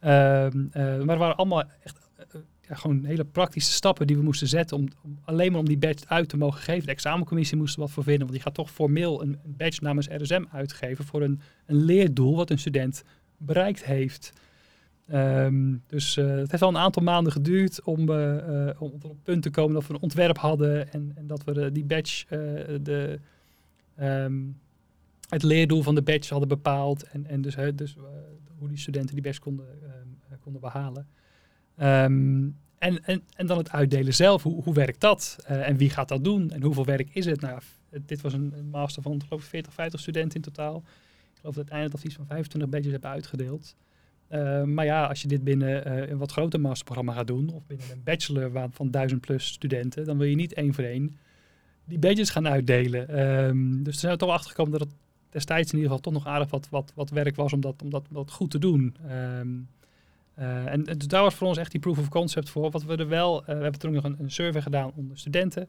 [0.02, 4.48] uh, maar er waren allemaal echt uh, ja, gewoon hele praktische stappen die we moesten
[4.48, 6.86] zetten om, om, alleen maar om die badge uit te mogen geven.
[6.86, 9.82] De examencommissie moest er wat voor vinden, want die gaat toch formeel een, een badge
[9.82, 13.04] namens RSM uitgeven voor een, een leerdoel wat een student
[13.36, 14.32] bereikt heeft.
[15.10, 19.02] Um, dus uh, het heeft al een aantal maanden geduurd om, uh, uh, om op
[19.02, 22.24] het punt te komen dat we een ontwerp hadden en, en dat we die badge,
[22.82, 23.20] de,
[24.00, 24.60] um,
[25.28, 27.96] het leerdoel van de badge hadden bepaald en, en dus, dus
[28.58, 31.06] hoe die studenten die badge konden, um, konden behalen.
[31.76, 36.24] en, en, en dan het uitdelen zelf, hoe, hoe werkt dat en wie gaat dat
[36.24, 37.40] doen en hoeveel werk is het?
[37.40, 37.60] Nou,
[37.90, 40.76] dit was een, een master van geloof ik 40, 50 studenten in totaal.
[41.32, 43.74] Ik geloof dat uiteindelijk dat we iets van 25 badges hebben uitgedeeld.
[44.32, 47.66] Uh, maar ja, als je dit binnen uh, een wat groter masterprogramma gaat doen, of
[47.66, 51.16] binnen een bachelor van duizend plus studenten, dan wil je niet één voor één
[51.84, 53.20] die badges gaan uitdelen.
[53.20, 54.96] Um, dus er zijn toch achtergekomen dat het
[55.30, 57.90] destijds in ieder geval toch nog aardig wat, wat, wat werk was om dat, om
[57.90, 58.96] dat, goed te doen.
[59.38, 59.68] Um,
[60.38, 62.70] uh, en, dus daar was voor ons echt die proof of concept voor.
[62.70, 65.68] Wat we er wel, we hebben toen nog een, survey gedaan onder studenten,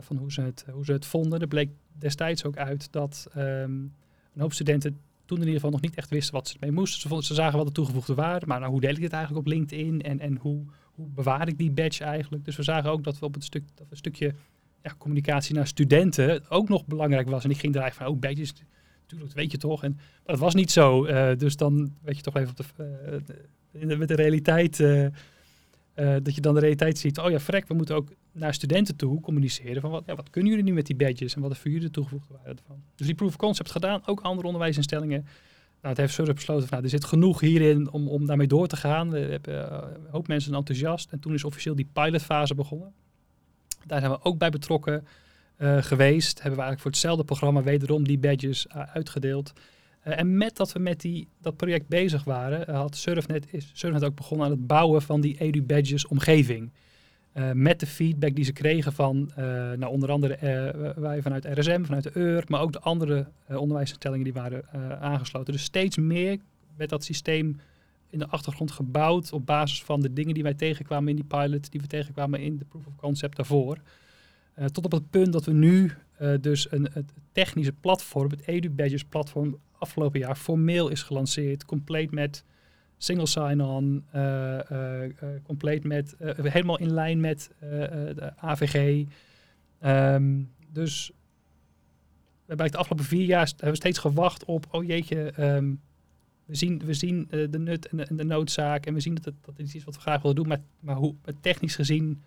[0.00, 1.40] van hoe ze, het, hoe ze het vonden.
[1.40, 3.92] Er bleek destijds ook uit dat een
[4.38, 7.00] hoop studenten toen in ieder geval nog niet echt wisten wat ze ermee moesten.
[7.00, 9.46] Ze, vonden, ze zagen wel de toegevoegde waarde, maar nou, hoe deel ik dit eigenlijk
[9.46, 12.44] op LinkedIn en, en hoe, hoe bewaar ik die badge eigenlijk?
[12.44, 14.34] Dus we zagen ook dat we op het stuk, dat een stukje
[14.82, 17.44] ja, communicatie naar studenten ook nog belangrijk was.
[17.44, 18.52] En ik ging er eigenlijk van, oh, badges,
[19.00, 19.82] natuurlijk, weet je toch.
[19.82, 21.06] En, maar dat was niet zo.
[21.06, 23.20] Uh, dus dan weet je toch even op de,
[23.72, 24.78] uh, met de realiteit...
[24.78, 25.06] Uh,
[26.22, 28.08] dat je dan de realiteit ziet, oh ja, frek, we moeten ook
[28.38, 31.40] naar studenten toe communiceren van wat, ja, wat kunnen jullie nu met die badges en
[31.40, 32.82] wat is voor jullie de toegevoegde waarde ervan.
[32.94, 35.22] Dus die proof of concept gedaan, ook andere onderwijsinstellingen.
[35.80, 38.66] Nou, het heeft Surf besloten van, nou, er zit genoeg hierin om, om daarmee door
[38.66, 39.10] te gaan.
[39.10, 42.92] We hebben uh, een hoop mensen enthousiast en toen is officieel die pilotfase begonnen.
[43.86, 45.06] Daar zijn we ook bij betrokken
[45.58, 46.42] uh, geweest.
[46.42, 49.52] Hebben we eigenlijk voor hetzelfde programma wederom die badges uitgedeeld.
[50.06, 54.04] Uh, en met dat we met die, dat project bezig waren, had Surfnet, is Surfnet
[54.04, 56.72] ook begonnen aan het bouwen van die Edu Badges omgeving.
[57.38, 59.30] Uh, met de feedback die ze kregen van
[59.76, 60.38] nou, onder andere
[60.96, 64.64] wij vanuit RSM, vanuit de EUR, maar ook de andere onderwijsinstellingen die waren
[65.00, 65.52] aangesloten.
[65.52, 66.38] Dus steeds meer
[66.76, 67.60] werd dat systeem
[68.10, 71.70] in de achtergrond gebouwd op basis van de dingen die wij tegenkwamen in die pilot,
[71.70, 73.78] die we tegenkwamen in de proof of concept daarvoor.
[74.72, 75.92] tot op het punt dat we nu
[76.40, 81.64] dus een, het technische platform, het Edu Badges platform, afgelopen jaar formeel is gelanceerd.
[81.64, 82.44] Compleet met
[82.98, 84.20] single sign-on, uh,
[84.72, 85.10] uh, uh,
[85.42, 89.06] compleet met, helemaal in lijn met de AVG.
[89.84, 91.12] Um, dus
[92.44, 95.80] we hebben de afgelopen vier jaar hebben we steeds gewacht op, oh jeetje, um,
[96.44, 99.58] we zien, we zien de nut en de, noodzaak en we zien dat het, dat
[99.58, 102.22] iets is wat we graag willen doen, maar, maar hoe, technisch gezien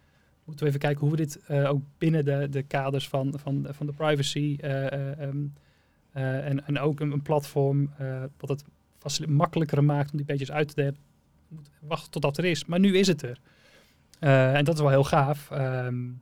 [0.46, 3.86] moeten we even kijken hoe we dit ook binnen de, de kaders van, van, van
[3.86, 7.90] de privacy uh, en, en ook een, een platform
[8.38, 8.64] wat het
[9.28, 10.98] makkelijker maakt om die badges uit te delen.
[11.48, 12.66] Moet wachten totdat er is.
[12.66, 13.40] Maar nu is het er.
[14.20, 15.50] Uh, en dat is wel heel gaaf.
[15.52, 16.22] Um,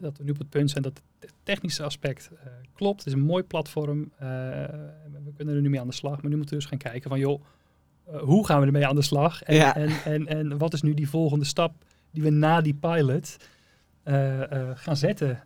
[0.00, 2.30] dat we nu op het punt zijn dat het technische aspect
[2.72, 2.98] klopt.
[2.98, 4.12] Het is een mooi platform.
[4.18, 6.22] we kunnen er nu mee aan de slag.
[6.22, 7.42] Maar nu moeten we dus gaan kijken van joh,
[8.04, 9.42] hoe gaan we ermee aan de slag?
[9.42, 9.74] En, ja.
[9.74, 13.36] en, en, en, wat is nu die volgende stap die we na die pilot
[14.74, 15.42] gaan zetten,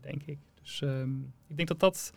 [0.00, 0.38] denk ik.
[0.62, 2.12] Dus um, ik denk dat dat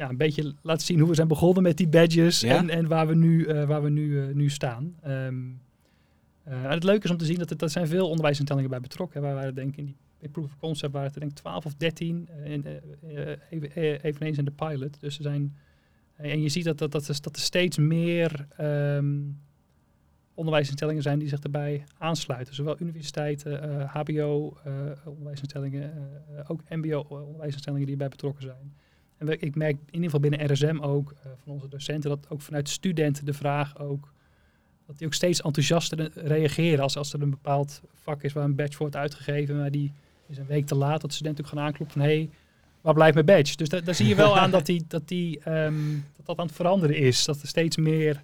[0.00, 2.56] ja, een beetje laat zien hoe we zijn begonnen met die badges ja?
[2.56, 4.96] en, en waar we nu, uh, waar we nu, uh, nu staan.
[5.06, 5.60] Um,
[6.48, 9.22] uh, het leuke is om te zien dat er dat zijn veel onderwijsinstellingen bij betrokken.
[9.22, 11.74] Waar waren denk ik in die proof of concept waren het denk ik 12 of
[11.74, 12.66] 13, in,
[13.50, 15.00] even, eveneens in de pilot.
[15.00, 15.56] Dus er zijn,
[16.16, 19.40] en je ziet dat, dat, dat, er, dat er steeds meer um,
[20.34, 22.54] onderwijsinstellingen zijn die zich erbij aansluiten.
[22.54, 24.56] Zowel universiteiten, HBO,
[25.04, 25.92] onderwijsinstellingen,
[26.32, 28.74] uh, ook MBO-onderwijsinstellingen die erbij betrokken zijn.
[29.20, 32.40] En ik merk in ieder geval binnen RSM ook, uh, van onze docenten, dat ook
[32.40, 34.12] vanuit studenten de vraag ook,
[34.86, 38.54] dat die ook steeds enthousiaster reageren als, als er een bepaald vak is waar een
[38.54, 39.92] badge wordt uitgegeven, maar die
[40.26, 42.30] is een week te laat, dat studenten ook gaan aankloppen van, hé, hey,
[42.80, 43.56] waar blijft mijn badge?
[43.56, 46.54] Dus daar zie je wel aan dat, die, dat, die, um, dat dat aan het
[46.54, 47.24] veranderen is.
[47.24, 48.22] Dat er steeds meer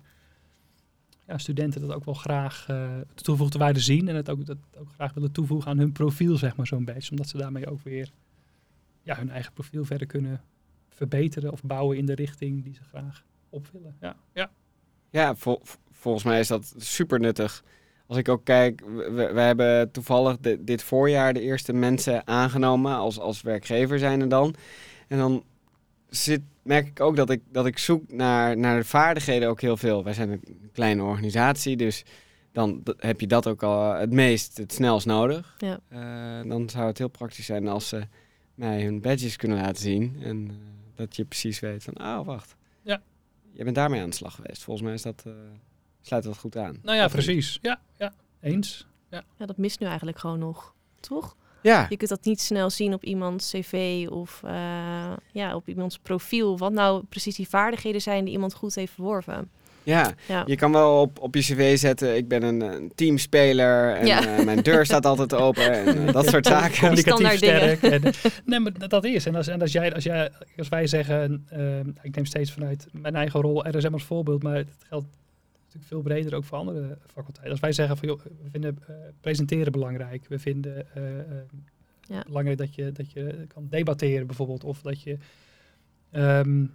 [1.26, 2.76] ja, studenten dat ook wel graag uh,
[3.14, 4.08] de toegevoegde waarde zien.
[4.08, 7.10] En het ook, dat ook graag willen toevoegen aan hun profiel, zeg maar, zo'n badge.
[7.10, 8.10] Omdat ze daarmee ook weer
[9.02, 10.40] ja, hun eigen profiel verder kunnen
[10.96, 13.96] verbeteren of bouwen in de richting die ze graag op willen.
[14.00, 14.50] Ja, ja.
[15.10, 15.34] ja
[15.90, 17.64] volgens mij is dat super nuttig.
[18.06, 23.18] Als ik ook kijk, we, we hebben toevallig dit voorjaar de eerste mensen aangenomen als,
[23.18, 24.54] als werkgever zijn er dan.
[25.08, 25.44] En dan
[26.08, 29.76] zit, merk ik ook dat ik, dat ik zoek naar, naar de vaardigheden ook heel
[29.76, 30.04] veel.
[30.04, 32.04] Wij zijn een kleine organisatie, dus
[32.52, 35.54] dan heb je dat ook al het meest, het snelst nodig.
[35.58, 35.80] Ja.
[35.92, 38.06] Uh, dan zou het heel praktisch zijn als ze
[38.54, 40.16] mij hun badges kunnen laten zien.
[40.22, 40.54] En uh,
[40.96, 43.02] dat je precies weet van, oh wacht, ja.
[43.52, 44.62] je bent daarmee aan de slag geweest.
[44.62, 45.32] Volgens mij is dat, uh,
[46.00, 46.78] sluit dat goed aan.
[46.82, 47.58] Nou ja, precies.
[47.62, 48.86] Ja, ja, eens.
[49.10, 49.24] Ja.
[49.38, 51.36] ja, dat mist nu eigenlijk gewoon nog, toch?
[51.62, 51.86] Ja.
[51.88, 56.58] Je kunt dat niet snel zien op iemands cv of uh, ja, op iemands profiel.
[56.58, 59.50] Wat nou precies die vaardigheden zijn die iemand goed heeft verworven.
[59.86, 60.42] Ja, ja.
[60.46, 64.38] je kan wel op, op je cv zetten, ik ben een, een teamspeler en ja.
[64.38, 66.78] uh, mijn deur staat altijd open en uh, dat soort zaken.
[66.78, 67.82] Communicatief sterk.
[67.82, 68.02] En,
[68.44, 69.26] nee, maar dat is.
[69.26, 72.86] En als, en als, jij, als, jij, als wij zeggen, uh, ik neem steeds vanuit
[72.92, 75.06] mijn eigen rol RSM als voorbeeld, maar het geldt
[75.56, 77.50] natuurlijk veel breder ook voor andere faculteiten.
[77.50, 78.78] Als wij zeggen van, joh, we vinden
[79.20, 80.86] presenteren belangrijk, we vinden
[82.00, 82.22] ja.
[82.26, 85.18] belangrijk dat je, dat je kan debatteren bijvoorbeeld, of dat je...
[86.12, 86.72] Um,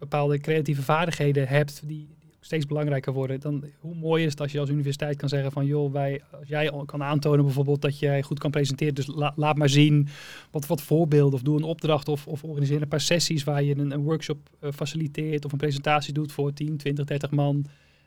[0.00, 2.08] bepaalde creatieve vaardigheden hebt die,
[2.40, 5.66] steeds belangrijker worden, dan hoe mooi is het als je als universiteit kan zeggen van
[5.66, 9.68] joh, wij, als jij kan aantonen bijvoorbeeld dat jij goed kan presenteren, dus laat maar
[9.68, 10.08] zien
[10.50, 13.76] wat, wat voorbeelden of doe een opdracht of, of organiseer een paar sessies waar je
[13.76, 17.56] een, workshop uh, faciliteert of een presentatie doet voor 10, 20, 30 man.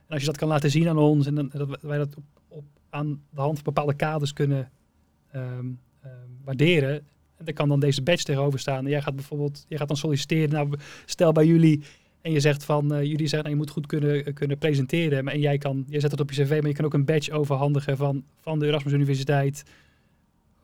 [0.07, 2.23] En als je dat kan laten zien aan ons en dan, dat wij dat op,
[2.47, 4.71] op, aan de hand van bepaalde kaders kunnen
[5.35, 5.79] um,
[6.43, 7.07] waarderen,
[7.45, 8.83] er kan dan deze badge tegenover staan.
[8.85, 10.49] En jij gaat bijvoorbeeld, jij gaat dan solliciteren.
[10.49, 10.73] Nou,
[11.05, 11.83] stel bij jullie
[12.23, 15.27] en je zegt van, uh, jullie zeggen, nou, je moet goed kunnen, kunnen presenteren.
[15.27, 17.31] En jij kan, je zet het op je cv, maar je kan ook een badge
[17.31, 19.63] overhandigen van, van de Erasmus Universiteit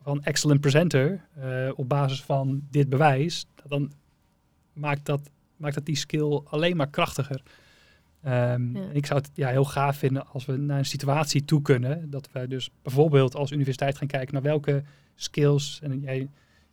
[0.02, 3.46] van excellent presenter uh, op basis van dit bewijs.
[3.66, 3.92] Dan
[4.72, 7.42] maakt dat, maakt dat die skill alleen maar krachtiger.
[8.26, 8.82] Um, ja.
[8.92, 12.10] Ik zou het ja, heel gaaf vinden als we naar een situatie toe kunnen.
[12.10, 14.82] Dat we dus bijvoorbeeld als universiteit gaan kijken naar welke
[15.14, 15.80] skills.
[15.82, 16.28] En jij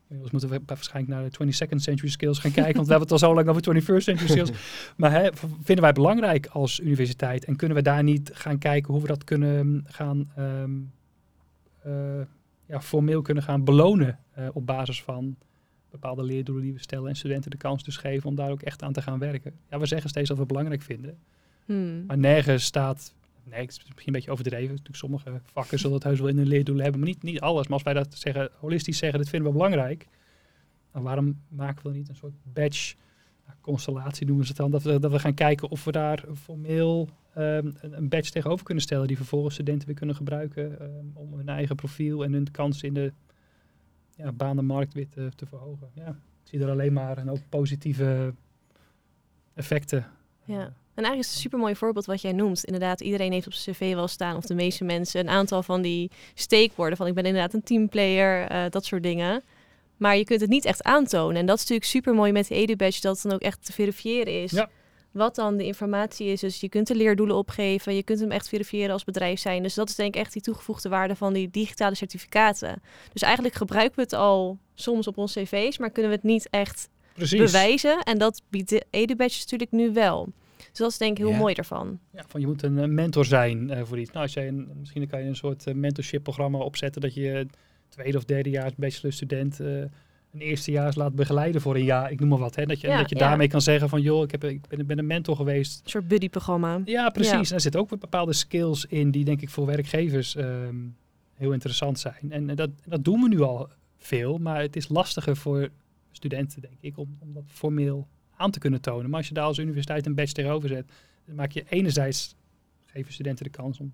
[0.09, 3.21] Inmiddels moeten we waarschijnlijk naar de 22nd century skills gaan kijken, want we hebben het
[3.21, 4.51] al zo lang over 21st century skills.
[4.97, 5.29] maar hè,
[5.63, 9.23] vinden wij belangrijk als universiteit en kunnen we daar niet gaan kijken hoe we dat
[9.23, 10.91] kunnen mm, gaan um,
[11.87, 11.93] uh,
[12.65, 15.35] ja, formeel kunnen gaan belonen uh, op basis van
[15.91, 18.83] bepaalde leerdoelen die we stellen en studenten de kans dus geven om daar ook echt
[18.83, 19.53] aan te gaan werken.
[19.69, 21.17] Ja, we zeggen steeds dat we het belangrijk vinden,
[21.65, 22.05] hmm.
[22.05, 23.13] maar nergens staat
[23.49, 24.69] nee, het is misschien een beetje overdreven.
[24.69, 27.63] Natuurlijk sommige vakken zullen het heus wel in hun leerdoelen hebben, maar niet, niet alles.
[27.63, 30.07] Maar als wij dat zeggen, holistisch zeggen, dit vinden we belangrijk,
[30.91, 32.95] dan waarom maken we niet een soort badge,
[33.61, 37.09] constellatie noemen ze het dan, dat we, dat we gaan kijken of we daar formeel
[37.37, 41.49] um, een, badge tegenover kunnen stellen, die vervolgens studenten weer kunnen gebruiken um, om hun
[41.49, 43.13] eigen profiel en hun kans in de
[44.15, 45.89] ja, banenmarkt weer te, verhogen.
[45.93, 48.33] Ja, ik zie er alleen maar een hoop positieve
[49.53, 50.05] effecten.
[50.43, 50.73] Ja.
[50.97, 52.63] En eigenlijk is het een super mooi voorbeeld wat jij noemt.
[52.63, 55.81] Inderdaad, iedereen heeft op zijn cv wel staan, of de meeste mensen, een aantal van
[55.81, 59.43] die steekwoorden van ik ben inderdaad een teamplayer, uh, dat soort dingen.
[59.97, 61.37] Maar je kunt het niet echt aantonen.
[61.37, 63.73] En dat is natuurlijk super mooi met de EduBadge, dat het dan ook echt te
[63.73, 64.51] verifiëren is.
[64.51, 64.69] Ja.
[65.11, 66.39] Wat dan de informatie is.
[66.39, 69.63] Dus je kunt de leerdoelen opgeven, je kunt hem echt verifiëren als bedrijf zijn.
[69.63, 72.81] Dus dat is denk ik echt die toegevoegde waarde van die digitale certificaten.
[73.13, 76.47] Dus eigenlijk gebruiken we het al soms op onze cv's, maar kunnen we het niet
[76.49, 77.39] echt Precies.
[77.39, 77.99] bewijzen.
[78.03, 80.29] En dat biedt de EduBadge natuurlijk nu wel.
[80.77, 81.99] Dus dat is denk ik heel mooi ervan.
[82.11, 84.11] Ja, van je moet een mentor zijn uh, voor iets.
[84.11, 87.47] Nou, als jij een, misschien kan je een soort uh, mentorship programma opzetten dat je
[87.89, 89.67] tweede of derde jaar bachelorstudent uh,
[90.33, 92.55] een eerstejaars laat begeleiden voor een jaar, ik noem maar wat.
[92.55, 92.65] Hè?
[92.65, 95.07] Dat je, dat je daarmee kan zeggen van joh, ik, heb, ik ben, ben een
[95.07, 95.81] mentor geweest.
[95.83, 96.81] Een soort buddy-programma.
[96.85, 97.49] Ja, precies.
[97.49, 100.95] En er zitten ook bepaalde skills in die denk ik voor werkgevers um,
[101.33, 102.27] heel interessant zijn.
[102.31, 105.69] En dat, dat doen we nu al veel, maar het is lastiger voor
[106.11, 108.07] studenten, denk ik, om, om dat formeel
[108.37, 109.09] aan te kunnen tonen.
[109.09, 110.91] Maar als je daar als universiteit een badge tegenover zet,
[111.25, 112.35] dan maak je enerzijds,
[112.85, 113.93] geven studenten de kans om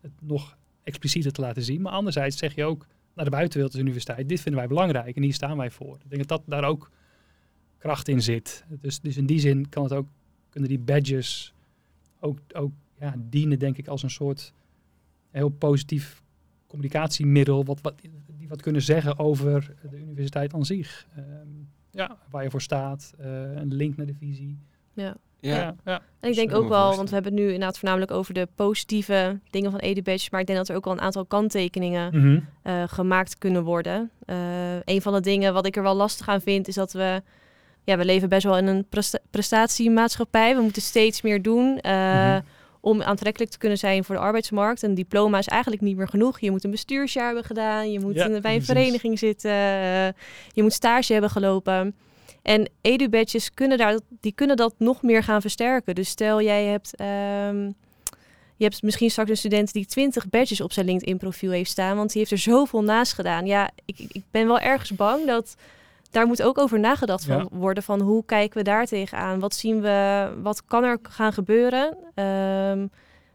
[0.00, 1.82] het nog explicieter te laten zien.
[1.82, 5.22] Maar anderzijds zeg je ook naar de buitenwereld als universiteit, dit vinden wij belangrijk en
[5.22, 5.94] hier staan wij voor.
[5.94, 6.90] Ik denk dat, dat daar ook
[7.78, 8.64] kracht in zit.
[8.68, 10.08] Dus, dus in die zin kan het ook,
[10.48, 11.54] kunnen die badges
[12.20, 14.52] ook, ook ja, dienen, denk ik, als een soort
[15.30, 16.22] heel positief
[16.66, 17.94] communicatiemiddel, wat, wat,
[18.38, 21.06] die wat kunnen zeggen over de universiteit aan zich.
[21.18, 24.58] Um, Ja, waar je voor staat, eh, een link naar de visie.
[24.92, 25.14] Ja.
[25.40, 25.56] Ja.
[25.56, 26.00] ja, ja.
[26.20, 29.38] En ik denk ook wel, want we hebben het nu inderdaad voornamelijk over de positieve
[29.50, 32.40] dingen van EduBadge, maar ik denk dat er ook wel een aantal kanttekeningen Mhm.
[32.62, 34.10] eh, gemaakt kunnen worden.
[34.26, 34.36] Eh,
[34.84, 37.22] een van de dingen wat ik er wel lastig aan vind, is dat we,
[37.84, 40.56] ja, we leven best wel in een presta- prestatiemaatschappij.
[40.56, 41.92] We moeten steeds meer doen eh,
[42.34, 42.40] Mhm.
[42.84, 44.82] Om aantrekkelijk te kunnen zijn voor de arbeidsmarkt.
[44.82, 46.40] Een diploma is eigenlijk niet meer genoeg.
[46.40, 48.66] Je moet een bestuursjaar hebben gedaan, je moet Ja, bij een precies.
[48.66, 50.06] vereniging zitten, eh,
[50.52, 51.94] je moet stage hebben gelopen.
[52.42, 55.94] En edu-badges kunnen, daar, die kunnen dat nog meer gaan versterken.
[55.94, 57.64] Dus stel jij hebt, ehm,
[58.56, 62.08] je hebt misschien straks een student die 20 badges op zijn LinkedIn-profiel heeft staan, want
[62.08, 63.46] die heeft er zoveel naast gedaan.
[63.46, 65.56] Ja, ik, ik ben wel ergens bang dat
[66.12, 67.46] daar moet ook over nagedacht van Ja.
[67.50, 69.40] worden van hoe kijken we daar tegenaan?
[69.40, 71.96] Wat zien we, wat kan er gaan gebeuren?
[72.14, 72.86] Ehm,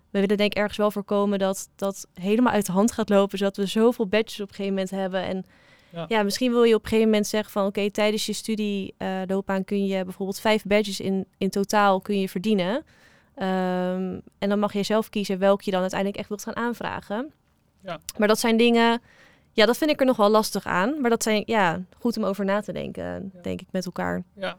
[0.09, 3.37] we willen denk ik ergens wel voorkomen dat dat helemaal uit de hand gaat lopen,
[3.37, 5.45] zodat we zoveel badges op een gegeven moment hebben en
[5.89, 6.05] Ja.
[6.07, 9.85] ja, misschien wil je op een gegeven moment zeggen van oké, tijdens je studieloopbaan kun
[9.85, 12.83] je bijvoorbeeld vijf badges in, in totaal kun je verdienen.
[13.35, 17.31] Ehm, en dan mag je zelf kiezen welke je dan uiteindelijk echt wilt gaan aanvragen.
[17.83, 17.99] Ja.
[18.17, 19.01] Maar dat zijn dingen,
[19.57, 21.01] ja, dat vind ik er nog wel lastig aan.
[21.01, 23.41] Maar dat zijn, ja, goed om over na te denken, Ja.
[23.41, 24.23] denk ik, met elkaar.
[24.33, 24.57] ja.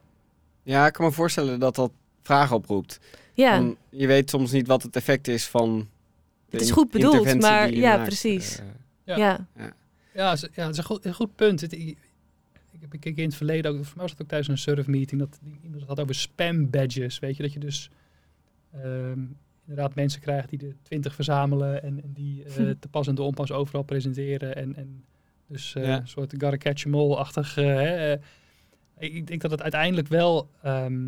[0.62, 1.90] Ja, ik kan me voorstellen dat dat
[2.22, 3.00] vragen oproept.
[3.34, 5.88] Ja, Van, je weet soms niet wat het effect is van.
[6.50, 8.06] Het is goed bedoeld, maar ja, maakt.
[8.06, 8.58] precies.
[8.58, 8.64] Eh,
[9.04, 9.16] Ja.
[9.16, 9.46] ja.
[9.56, 9.74] Ja,
[10.14, 11.60] ja, dat is een goed, een goed punt.
[11.60, 11.98] Het- ik,
[12.72, 14.86] ik heb ik in het verleden ook, voor mij was het ook tijdens een surf
[14.86, 17.18] meeting, dat die- iemand had over spam badges.
[17.18, 17.90] Weet je, dat je dus
[18.82, 19.20] ehm,
[19.68, 22.74] inderdaad mensen krijgt die de 20 verzamelen en, en die eh, Hm.
[22.78, 24.56] te pas en te onpas overal presenteren.
[24.56, 25.04] En, en
[25.46, 25.96] dus eh, Ja.
[26.00, 27.56] een soort gotta catch 'em all-achtig.
[27.56, 28.12] eh, hè,
[28.98, 31.06] ik, ik denk dat het uiteindelijk wel ehm,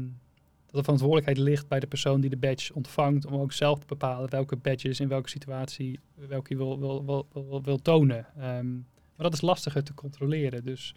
[0.66, 3.86] dat de verantwoordelijkheid ligt bij de persoon die de badge ontvangt om ook zelf te
[3.86, 8.26] bepalen welke badges in welke situatie welke je wil, wil, wil, wil, wil tonen.
[8.38, 10.64] Ehm, maar dat is lastiger te controleren.
[10.64, 10.94] Dus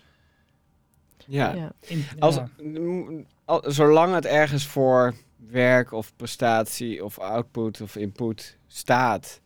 [1.28, 1.54] ja.
[1.56, 1.72] ja.
[1.80, 2.50] in, Als, ja.
[2.64, 5.14] m- al- zolang het ergens voor
[5.48, 9.42] werk of prestatie of output of input staat,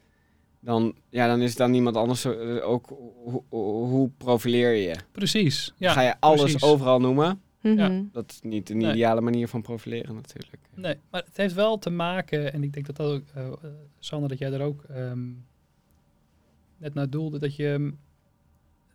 [0.60, 2.88] dan, ja, dan is dan niemand anders eh, ook.
[3.24, 4.96] Hoe, hoe, profileer je?
[5.12, 5.74] precies.
[5.78, 6.64] Ja, Ga je alles precies.
[6.64, 7.42] overal noemen?
[7.62, 8.04] Mhm.
[8.12, 8.92] Dat is niet een Nee.
[8.92, 10.58] ideale manier van profileren natuurlijk.
[10.76, 13.54] Nee, maar het heeft wel te maken, en ik denk dat dat ook, eh, eh,
[14.00, 15.30] Sander, dat jij er ook ehm,
[16.78, 17.92] net naar doelde, dat je ehm,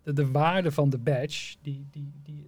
[0.03, 2.45] de, de waarde van de badge, die, die, die,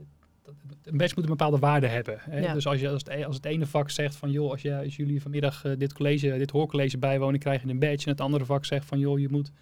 [0.85, 2.19] een badge moet een bepaalde waarde hebben.
[2.21, 2.39] Hè?
[2.39, 2.53] Ja.
[2.53, 4.77] Dus als, je, als, het, e- als het ene vak zegt van, joh, als, je,
[4.77, 8.05] als jullie vanmiddag eh, dit college, dit hoorcollege bijwonen, krijg je een badge.
[8.05, 9.53] En het andere vak zegt van, joh, je moet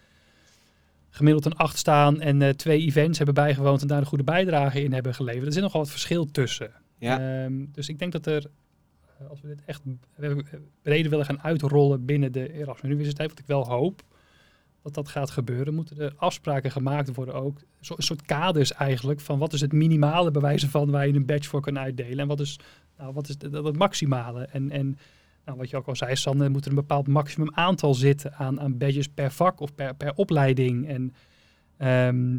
[1.11, 4.83] gemiddeld een 8 staan en eh, twee events hebben bijgewoond en daar een goede bijdrage
[4.83, 5.47] in hebben geleverd.
[5.47, 6.73] Er zit nogal wat verschil tussen.
[6.99, 7.45] Ja.
[7.45, 8.47] Ehm, dus ik denk dat er,
[9.19, 9.83] eh, als we dit echt
[10.83, 14.03] breder willen gaan uitrollen binnen de Erasmus Universiteit, wat ik wel hoop
[14.83, 17.59] dat dat gaat gebeuren, moeten er afspraken gemaakt worden ook.
[17.81, 21.27] Zo, een soort kaders eigenlijk van wat is het minimale bewijzen van waar je een
[21.27, 22.59] badge voor kan uitdelen en wat is,
[22.99, 24.45] nou, wat is het, het maximale.
[24.45, 24.99] En, en
[25.45, 28.61] nou, wat je ook al zei, Sander, moet er een bepaald maximum aantal zitten aan,
[28.61, 30.89] aan badges per vak of per, per opleiding.
[30.89, 31.15] En
[31.77, 32.35] ehm,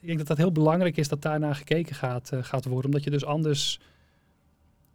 [0.00, 2.84] ik denk dat dat heel belangrijk is dat daarna gekeken gaat, eh, gaat worden.
[2.84, 3.80] Omdat je dus anders...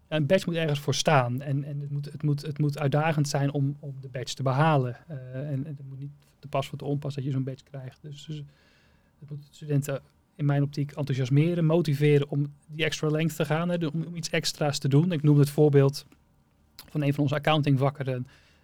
[0.08, 1.42] een badge moet ergens voor staan.
[1.42, 4.44] En, en het, moet, het, moet, het moet uitdagend zijn om, om de badge te
[4.44, 4.98] behalen.
[5.08, 7.64] Eh, en, en het moet niet te pas voor te onpas dat je zo'n badge
[7.64, 8.02] krijgt.
[8.02, 8.44] Dus, dus
[9.28, 10.02] moet studenten
[10.36, 13.70] in mijn optiek enthousiasmeren, motiveren om die extra lengte te gaan.
[13.70, 15.12] Hè, om, iets extra's te doen.
[15.12, 16.06] Ik noem het voorbeeld
[16.90, 18.08] van een van onze accountingvakken.
[18.08, 18.20] eh,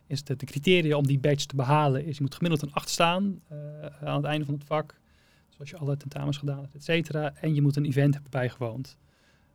[0.08, 2.90] Is de, de criteria om die badge te behalen is je moet gemiddeld een 8
[2.90, 3.58] staan eh,
[4.02, 5.00] aan het einde van het vak.
[5.50, 7.34] Zoals je alle tentamens gedaan hebt, et cetera.
[7.36, 8.98] En je moet een event hebben bijgewoond.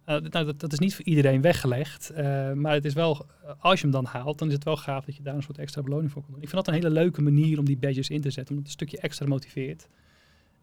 [0.09, 2.11] Eh, nou, dat, dat is niet voor iedereen weggelegd.
[2.11, 3.27] eh, maar het is wel,
[3.59, 5.59] als je hem dan haalt, dan is het wel gaaf dat je daar een soort
[5.59, 6.43] extra beloning voor kan doen.
[6.43, 8.57] Ik vind dat een hele leuke manier om die badges in te zetten.
[8.57, 9.83] Omdat het een stukje extra motiveert.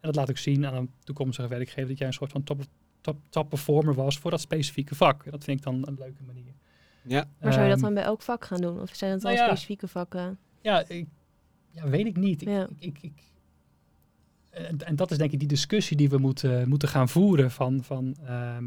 [0.00, 2.60] dat laat ook zien aan een toekomstige werkgever dat jij een soort van top,
[3.00, 5.24] top, top performer was voor dat specifieke vak.
[5.24, 6.52] En dat vind ik dan een leuke manier.
[7.02, 7.24] Ja.
[7.40, 8.80] Maar zou je dat Ehm, dan bij elk vak gaan doen?
[8.80, 9.48] Of zijn het dan nou ja.
[9.48, 10.38] specifieke vakken?
[10.60, 11.06] Ja, ik,
[11.70, 12.42] ja, weet ik niet.
[12.42, 12.68] Ik, Ja.
[12.78, 13.22] ik, ik, ik-
[14.50, 17.82] en, en dat is denk ik die discussie die we moeten, moeten gaan voeren van,
[17.84, 18.64] van ehm, eh,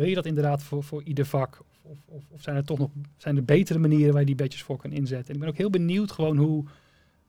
[0.00, 1.60] wil je dat inderdaad voor, voor ieder vak?
[1.82, 4.62] Of, of, of, zijn er toch nog zijn er betere manieren waar je die badges
[4.62, 5.28] voor kan inzetten?
[5.28, 6.64] En ik ben ook heel benieuwd gewoon hoe...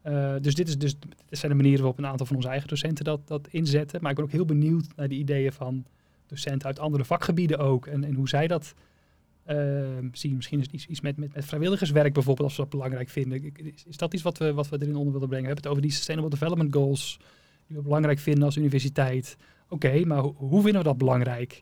[0.01, 2.67] eh, dus dit, is dus dit zijn de manieren waarop een aantal van onze eigen
[2.67, 4.01] docenten dat, dat inzetten.
[4.01, 5.85] Maar ik ben ook heel benieuwd naar de ideeën van
[6.27, 7.87] docenten uit andere vakgebieden ook.
[7.87, 8.73] En, en hoe zij dat
[9.45, 13.09] Ehm, zie, misschien is het iets, iets met, met, vrijwilligerswerk bijvoorbeeld, als we dat belangrijk
[13.09, 13.51] vinden.
[13.87, 15.47] Is, dat iets wat we, wat we erin onder willen brengen?
[15.47, 17.19] We hebben het over die Sustainable Development Goals,
[17.67, 19.37] die we belangrijk vinden als universiteit.
[19.69, 21.61] Oké, maar ho- hoe vinden we dat belangrijk?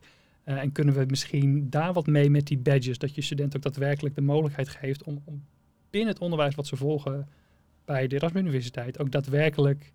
[0.49, 3.63] Eh, en kunnen we misschien daar wat mee met die badges, dat je studenten ook
[3.63, 5.43] daadwerkelijk de mogelijkheid geeft om, om
[5.89, 7.27] binnen het onderwijs wat ze volgen
[7.85, 9.91] bij de Erasmus Universiteit ook daadwerkelijk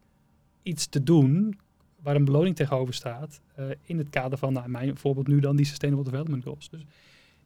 [0.62, 1.58] iets te doen
[2.00, 3.40] waar een beloning tegenover staat.
[3.54, 6.70] eh, in het kader van, nou, mijn voorbeeld nu dan die Sustainable Development Goals.
[6.70, 6.86] Dus ik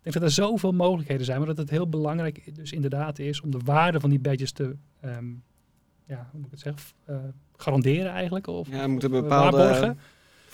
[0.02, 3.50] denk dat er zoveel mogelijkheden zijn, maar dat het heel belangrijk dus inderdaad is om
[3.50, 5.26] de waarde van die badges te, ehm,
[6.06, 7.16] ja, hoe moet ik het zeggen, eh,
[7.56, 8.46] garanderen eigenlijk.
[8.46, 9.98] Of, Ja, moet een bepaalde waarborgen.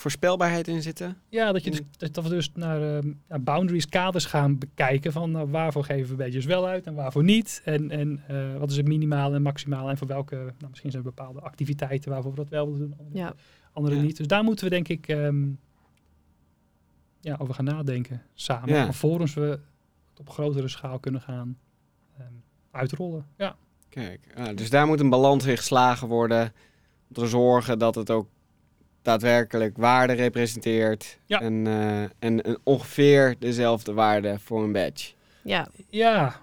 [0.05, 1.17] Voorspelbaarheid in zitten.
[1.29, 5.31] Ja, dat, je dus, dat we dus naar ehm, ja, boundaries, kaders gaan bekijken van
[5.31, 7.63] nou, waarvoor geven we badges wel uit en waarvoor niet.
[7.65, 11.05] En, en eh, wat is het minimaal en maximaal en voor welke, nou, misschien zijn
[11.05, 13.35] er bepaalde activiteiten waarvoor we dat wel willen doen, andere, Ja.
[13.73, 14.03] andere Ja.
[14.03, 14.17] niet.
[14.17, 15.47] Dus daar moeten we denk ik ehm,
[17.21, 18.75] ja, over gaan nadenken samen.
[18.75, 18.87] Ja.
[18.87, 19.61] Alvorens we
[20.11, 21.59] het op grotere schaal kunnen gaan
[22.19, 22.33] ehm,
[22.71, 23.27] uitrollen.
[23.37, 23.57] Ja.
[23.89, 26.53] Kijk, ah, dus daar moet een balans in geslagen worden.
[27.09, 28.29] Om te zorgen dat het ook
[29.05, 31.19] daadwerkelijk waarde representeert.
[31.27, 31.41] Ja.
[31.41, 35.13] En, eh, en een ongeveer dezelfde waarde voor een badge.
[35.43, 36.41] Ja, Ja,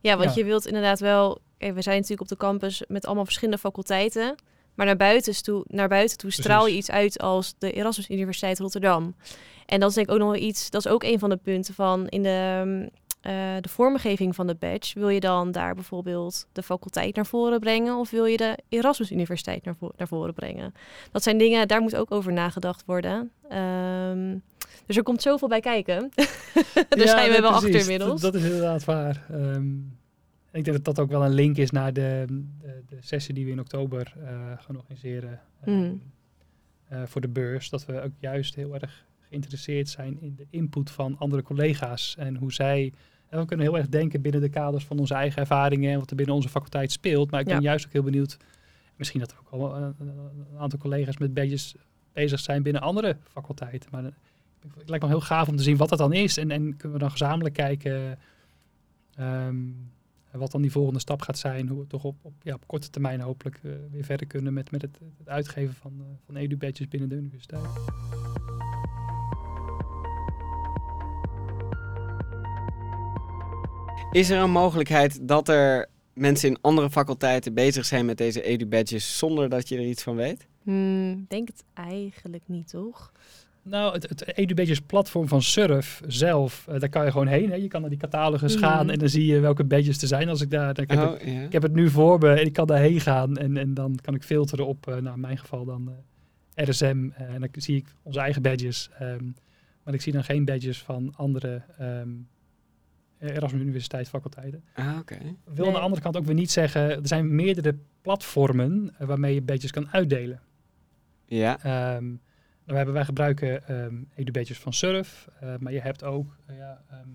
[0.00, 0.36] ja want Ja.
[0.36, 1.38] je wilt inderdaad wel...
[1.58, 4.34] we zijn natuurlijk op de campus met allemaal verschillende faculteiten.
[4.74, 8.58] Maar naar buiten toe, naar buiten toe straal je iets uit als de Erasmus Universiteit
[8.58, 9.14] Rotterdam.
[9.66, 10.70] En dat is denk ik ook nog wel iets...
[10.70, 12.90] Dat is ook een van de punten van in de...
[13.22, 17.60] eh, de vormgeving van de badge, wil je dan daar bijvoorbeeld de faculteit naar voren
[17.60, 20.74] brengen of wil je de Erasmus Universiteit naar, vo- naar voren brengen?
[21.12, 23.30] Dat zijn dingen, daar moet ook over nagedacht worden.
[23.48, 24.36] Ehm,
[24.86, 26.10] dus er komt zoveel bij kijken.
[26.88, 27.66] daar Ja, zijn we wel precies.
[27.66, 28.20] achter inmiddels.
[28.20, 29.24] Dat, dat is inderdaad waar.
[29.30, 29.76] Ehm,
[30.52, 33.44] ik denk dat dat ook wel een link is naar de, de, de sessie die
[33.44, 35.94] we in oktober eh, gaan organiseren ehm, Mhm.
[36.88, 37.68] eh, voor de beurs.
[37.70, 42.36] Dat we ook juist heel erg geïnteresseerd zijn in de input van andere collega's en
[42.36, 42.92] hoe zij.
[43.32, 46.10] En we kunnen heel erg denken binnen de kaders van onze eigen ervaringen en wat
[46.10, 47.30] er binnen onze faculteit speelt.
[47.30, 47.62] Maar ik ben Ja.
[47.62, 48.36] juist ook heel benieuwd.
[48.96, 51.74] Misschien dat er ook al een, een aantal collega's met badges
[52.12, 53.88] bezig zijn binnen andere faculteiten.
[53.92, 54.02] Maar
[54.78, 56.36] het lijkt me heel gaaf om te zien wat dat dan is.
[56.36, 58.18] En, en kunnen we dan gezamenlijk kijken
[59.14, 59.56] ehm,
[60.30, 61.68] wat dan die volgende stap gaat zijn.
[61.68, 64.70] Hoe we toch op, op, ja, op korte termijn hopelijk eh, weer verder kunnen met,
[64.70, 67.68] met het, het uitgeven van, eh, van edu-badges binnen de universiteit.
[74.12, 79.18] Is er een mogelijkheid dat er mensen in andere faculteiten bezig zijn met deze edu-badges
[79.18, 80.46] zonder dat je er iets van weet?
[80.62, 83.12] Hmm, ik denk het eigenlijk niet, toch?
[83.62, 87.50] Nou, het, het edu-badges platform van Surf zelf, eh, daar kan je gewoon heen.
[87.50, 87.56] Hè.
[87.56, 88.64] Je kan naar die catalogus Mhm.
[88.64, 90.28] gaan en dan zie je welke badges er zijn.
[90.28, 91.40] Als ik daar, ik heb, het, Oh, ja.
[91.42, 94.14] ik heb het nu voor me en ik kan daarheen gaan en, en dan kan
[94.14, 95.92] ik filteren op, eh, nou in mijn geval dan
[96.54, 97.08] eh, RSM.
[97.14, 98.90] en dan zie ik onze eigen badges.
[98.98, 99.24] ehm,
[99.84, 102.08] maar ik zie dan geen badges van andere ehm
[103.30, 104.64] Erasmus Universiteit faculteiten.
[104.74, 105.18] Ah, oké.
[105.44, 109.34] Wil aan de andere kant ook weer niet zeggen, er zijn meerdere platformen eh, waarmee
[109.34, 110.40] je badges kan uitdelen.
[111.26, 111.58] Ja.
[112.64, 116.56] Nou, we hebben, wij gebruiken ehm edu-badges van Surf, eh, maar je hebt ook eh,
[116.56, 117.08] ja, ehm,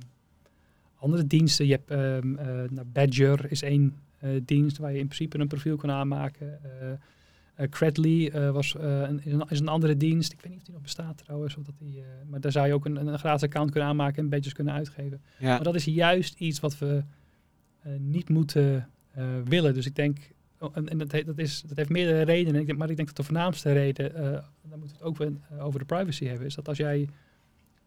[0.96, 1.66] andere diensten.
[1.66, 5.48] Je hebt ehm, eh, nou, Badger is één eh, dienst waar je in principe een
[5.48, 6.60] profiel kan aanmaken.
[7.66, 10.34] Credly eh, was, eh, een, is, een, andere dienst.
[10.34, 11.56] Ik weet niet of die nog bestaat trouwens.
[11.56, 14.30] Of dat die, maar daar zou je ook een, een gratis account kunnen aanmaken en
[14.30, 15.22] badges kunnen uitgeven.
[15.40, 15.48] ja.
[15.48, 17.04] Maar dat is juist iets wat we
[17.98, 18.90] niet moeten
[19.44, 19.74] willen.
[19.74, 22.62] Dus ik denk, oh, en, en dat, he- dat, is, dat heeft meerdere redenen.
[22.62, 25.32] Ik denk, maar ik denk dat de voornaamste reden, dan moeten we het ook weer,
[25.60, 27.10] over de privacy hebben, is dat als jij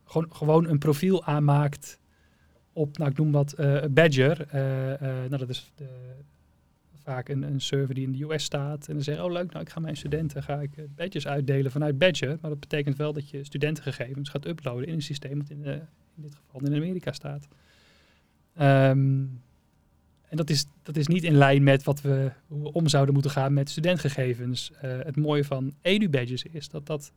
[0.05, 1.99] gewoon, gewoon een profiel aanmaakt
[2.73, 3.55] op, nou ik noem wat,
[3.91, 4.47] Badger.
[5.29, 5.89] nou dat is de,
[7.03, 8.89] vaak een, een server die in de US staat.
[8.89, 11.71] En dan zeggen, oh leuk, nou ik ga mijn studenten ga ik eh, badges uitdelen
[11.71, 12.39] vanuit Badger.
[12.41, 15.73] Maar dat betekent wel dat je studentengegevens gaat uploaden in een systeem dat in, de,
[16.17, 17.49] in dit geval in Amerika staat.
[18.55, 19.25] Ehm,
[20.31, 23.15] en dat is, dat is niet in lijn met wat we, hoe we om zouden
[23.15, 24.71] moeten gaan met studentgegevens.
[24.81, 27.13] Eh, het mooie van edu-badges is dat dat...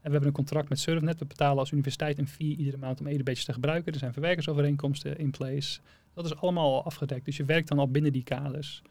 [0.00, 1.18] En we hebben een contract met Surfnet.
[1.18, 3.92] We betalen als universiteit een fee iedere maand om edu-badges te gebruiken.
[3.92, 5.80] Er zijn verwerkersovereenkomsten in place.
[6.14, 7.24] Dat is allemaal al afgedekt.
[7.24, 8.82] Dus je werkt dan al binnen die kaders.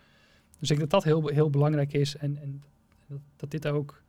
[0.59, 2.15] Dus ik denk dat dat heel, heel belangrijk is.
[2.15, 2.63] En, en
[3.07, 4.01] dat, dat dit ook...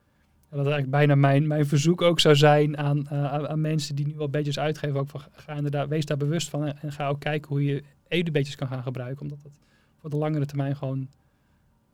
[0.48, 4.18] Dat eigenlijk bijna mijn, mijn verzoek ook zou zijn aan, eh, aan, mensen die nu
[4.18, 5.00] al badges uitgeven.
[5.00, 7.82] Ook van, ga inderdaad, wees daar bewust van en, en ga ook kijken hoe je
[8.08, 9.22] edu-badges kan gaan gebruiken.
[9.22, 9.52] Omdat dat
[10.00, 11.08] voor de langere termijn gewoon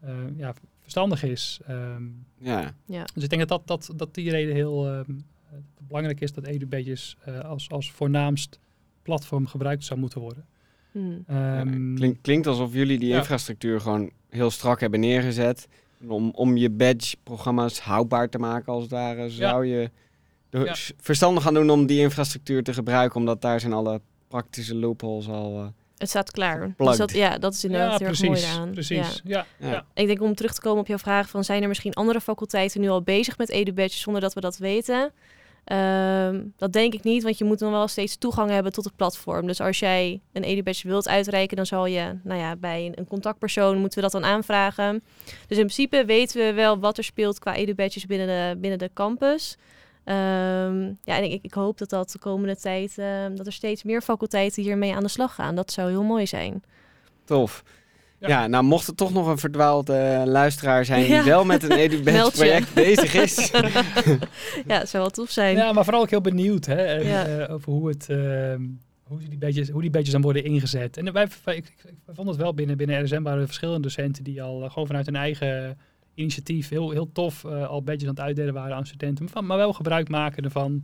[0.01, 1.61] eh, ja, verstandig is.
[1.67, 2.03] Ehm,
[2.39, 3.05] ja.
[3.15, 6.45] dus ik denk dat, dat, dat, dat die reden heel ehm, eh, belangrijk is dat
[6.45, 8.59] edu-badges eh, als, als voornaamst
[9.03, 10.47] platform gebruikt zou moeten worden.
[10.99, 11.25] Hmm.
[11.29, 13.17] Ja, Ehm, klink- klinkt alsof jullie die ja.
[13.17, 15.69] infrastructuur gewoon heel strak hebben neergezet.
[16.07, 19.29] Om, om je badge-programma's houdbaar te maken, als het ware.
[19.31, 19.91] Zou je
[20.51, 20.75] er Ja.
[21.01, 25.59] verstandig gaan doen om die infrastructuur te gebruiken, omdat daar zijn alle praktische loopholes al.
[25.59, 25.67] eh,
[25.97, 26.75] Het staat klaar.
[26.77, 28.27] Dus dat, ja, dat is inderdaad ja, heel precies.
[28.47, 28.71] mooi aan.
[28.71, 29.21] precies.
[29.25, 29.47] Ja.
[29.59, 29.71] ja.
[29.71, 29.85] Ja.
[29.95, 32.81] Ik denk om terug te komen op jouw vraag van zijn er misschien andere faculteiten
[32.81, 35.13] nu al bezig met edu-badges zonder dat we dat weten?
[35.67, 38.97] Ehm, dat denk ik niet, want je moet dan wel steeds toegang hebben tot het
[38.97, 39.47] platform.
[39.47, 43.79] Dus als jij een EduBadge wilt uitreiken, dan zal je nou ja, bij een, contactpersoon
[43.79, 45.03] moeten we dat dan aanvragen.
[45.25, 48.91] Dus in principe weten we wel wat er speelt qua EduBadges binnen de, binnen de
[48.95, 49.57] campus.
[50.05, 53.83] Ehm, ja, en ik, ik, hoop dat dat de komende tijd, ehm, dat er steeds
[53.83, 55.55] meer faculteiten hiermee aan de slag gaan.
[55.55, 56.63] Dat zou heel mooi zijn.
[57.25, 57.63] Tof.
[58.19, 58.47] Ja.
[58.47, 62.75] nou mocht er toch nog een verdwaalde luisteraar zijn die wel met een EduBadge project
[62.75, 63.51] bezig is.
[64.71, 65.57] ja, het zou wel tof zijn.
[65.57, 68.07] Ja, maar vooral ook heel benieuwd hè, uh, over hoe het...
[68.11, 68.55] Uh,
[69.03, 70.97] hoe die, badges, hoe die badges dan worden ingezet.
[70.97, 74.43] En wij, ik, ik, vond het wel binnen, binnen RSM waren er verschillende docenten die
[74.43, 75.79] al uh, gewoon vanuit hun eigen
[76.15, 79.29] initiatief heel, heel tof uh, al badges aan het uitdelen waren aan studenten.
[79.35, 80.83] Maar, maar wel gebruik maken ervan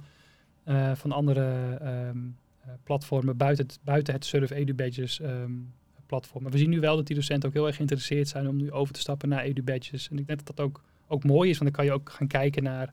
[0.95, 1.79] van andere
[2.11, 2.37] um,
[2.85, 5.73] platformen buiten het, buiten het Surf Edu Badges um,
[6.13, 6.43] platform.
[6.43, 8.73] Maar we zien nu wel dat die docenten ook heel erg geïnteresseerd zijn om nu
[8.73, 10.09] over te stappen naar edu-badges.
[10.11, 12.27] En ik denk dat dat ook, ook mooi is, want dan kan je ook gaan
[12.27, 12.93] kijken naar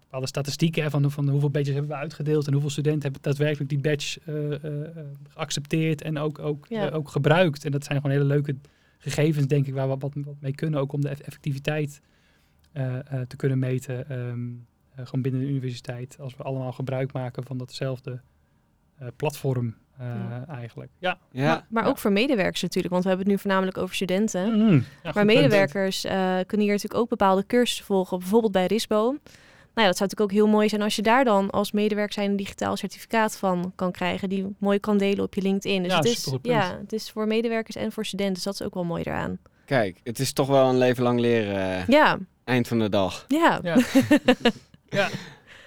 [0.00, 3.70] bepaalde statistieken hè, van, van hoeveel badges hebben we uitgedeeld en hoeveel studenten hebben daadwerkelijk
[3.70, 4.88] die badge uh, uh,
[5.28, 6.88] geaccepteerd en ook, ook, ja.
[6.88, 7.64] uh, ook gebruikt.
[7.64, 8.56] En dat zijn gewoon hele leuke
[8.98, 12.00] gegevens, denk ik, waar we wat, wat mee kunnen, ook om de effectiviteit
[13.28, 14.18] te kunnen meten.
[14.18, 14.66] Um,
[14.96, 18.20] gewoon binnen de universiteit, als we allemaal gebruik maken van datzelfde
[19.16, 20.44] platform uh, ja.
[20.48, 20.90] eigenlijk.
[20.98, 21.18] Ja.
[21.30, 21.44] ja.
[21.44, 24.52] Maar, maar ook voor medewerkers natuurlijk, want we hebben het nu voornamelijk over studenten.
[24.52, 29.16] Mm, ja, maar medewerkers uh, kunnen hier natuurlijk ook bepaalde cursussen volgen, bijvoorbeeld bij RISBO.
[29.74, 32.12] Nou ja, dat zou natuurlijk ook heel mooi zijn als je daar dan als medewerker
[32.14, 35.82] zijn een digitaal certificaat van kan krijgen, die mooi kan delen op je LinkedIn.
[35.82, 38.62] Dus ja, het is, ja, het is voor medewerkers en voor studenten, dus dat is
[38.62, 39.38] ook wel mooi eraan.
[39.64, 41.84] Kijk, het is toch wel een leven lang leren.
[41.88, 42.18] Ja.
[42.44, 43.24] Eind van de dag.
[43.28, 43.60] Ja.
[43.62, 43.76] Ja.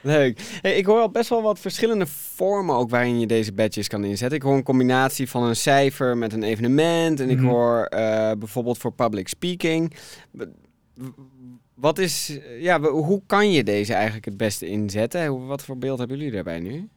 [0.07, 0.39] Leuk.
[0.61, 4.03] Hey, ik hoor al best wel wat verschillende vormen ook waarin je deze badges kan
[4.03, 4.37] inzetten.
[4.37, 7.19] Ik hoor een combinatie van een cijfer met een evenement.
[7.19, 7.47] En ik Mhm.
[7.47, 9.93] hoor uh, bijvoorbeeld voor public speaking.
[11.73, 15.47] Wat is, ja, hoe kan je deze eigenlijk het beste inzetten?
[15.47, 16.87] Wat voor beeld hebben jullie daarbij nu?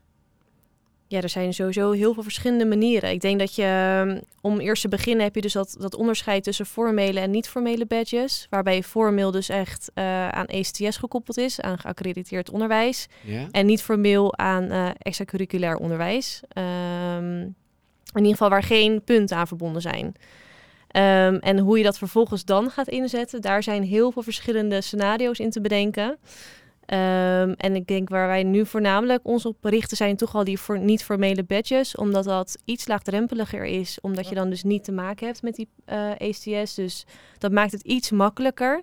[1.11, 3.11] Ja, er zijn sowieso heel veel verschillende manieren.
[3.11, 6.67] Ik denk dat je, om eerst te beginnen, heb je dus dat, dat onderscheid tussen
[6.67, 8.47] formele en niet-formele badges.
[8.51, 13.07] Waarbij formeel dus echt uh, aan ECTS gekoppeld is, aan geaccrediteerd onderwijs.
[13.25, 13.47] Ja?
[13.51, 16.41] En niet formeel aan uh, extracurriculair onderwijs.
[17.17, 17.55] Um, in
[18.15, 20.07] ieder geval waar geen punten aan verbonden zijn.
[20.07, 25.39] Um, en hoe je dat vervolgens dan gaat inzetten, daar zijn heel veel verschillende scenario's
[25.39, 26.19] in te bedenken.
[26.93, 30.59] Um, en ik denk waar wij nu voornamelijk ons op richten zijn toch al die
[30.59, 34.93] voor niet formele badges, omdat dat iets laagdrempeliger is, omdat je dan dus niet te
[34.93, 36.75] maken hebt met die uh, ECTS.
[36.75, 37.07] Dus
[37.39, 38.83] dat maakt het iets makkelijker.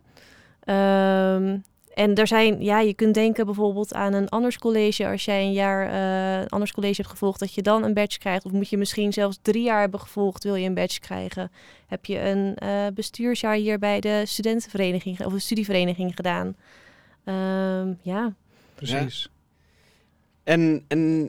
[0.66, 5.08] Um, en er zijn, ja, je kunt denken bijvoorbeeld aan een anders college.
[5.08, 8.20] Als jij een jaar uh, een anders college hebt gevolgd, dat je dan een badge
[8.20, 8.45] krijgt.
[8.45, 11.51] Of moet je misschien zelfs drie jaar hebben gevolgd, wil je een badge krijgen.
[11.88, 16.55] Heb je een uh, bestuursjaar hier bij de studentenvereniging of de studievereniging gedaan.
[17.28, 18.34] Um, ja.
[18.76, 19.22] Precies.
[19.24, 19.30] Ja.
[20.54, 21.24] En, en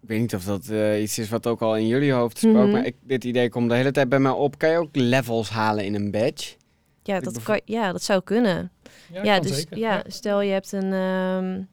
[0.00, 2.54] ik weet niet of dat uh, iets is wat ook al in jullie hoofd spookt,
[2.54, 2.70] mm -hmm.
[2.70, 4.58] maar ik, dit idee komt de hele tijd bij mij op.
[4.58, 6.54] Kan je ook levels halen in een badge?
[7.02, 8.70] Ja, dat, kan, ja, dat zou kunnen.
[9.12, 9.78] Ja, ja kan dus zeker.
[9.78, 10.92] ja, stel je hebt een.
[10.92, 11.68] Um,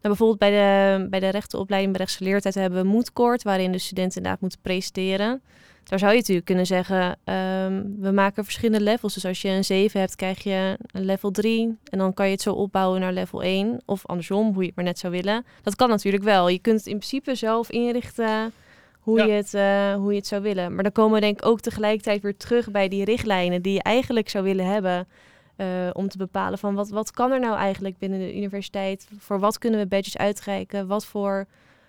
[0.00, 4.16] nou, bijvoorbeeld bij de, bij de rechtenopleiding bij rechtsgeleerdheid hebben we moedkort, waarin de studenten
[4.16, 5.42] inderdaad moeten presenteren.
[5.90, 9.14] Daar zou je natuurlijk kunnen zeggen, um, we maken verschillende levels.
[9.14, 11.78] Dus als je een 7 hebt, krijg je een level 3.
[11.84, 13.82] En dan kan je het zo opbouwen naar level 1.
[13.84, 15.44] Of andersom, hoe je het maar net zou willen.
[15.62, 16.48] Dat kan natuurlijk wel.
[16.48, 18.52] Je kunt het in principe zelf inrichten
[19.00, 19.24] hoe, ja.
[19.24, 20.74] je, het, uh, hoe je het zou willen.
[20.74, 23.82] Maar dan komen we denk ik ook tegelijkertijd weer terug bij die richtlijnen die je
[23.82, 25.08] eigenlijk zou willen hebben.
[25.56, 29.08] Uh, om te bepalen van wat, wat kan er nou eigenlijk binnen de universiteit?
[29.18, 30.86] Voor wat kunnen we badges uitreiken?
[30.86, 31.46] Wat voor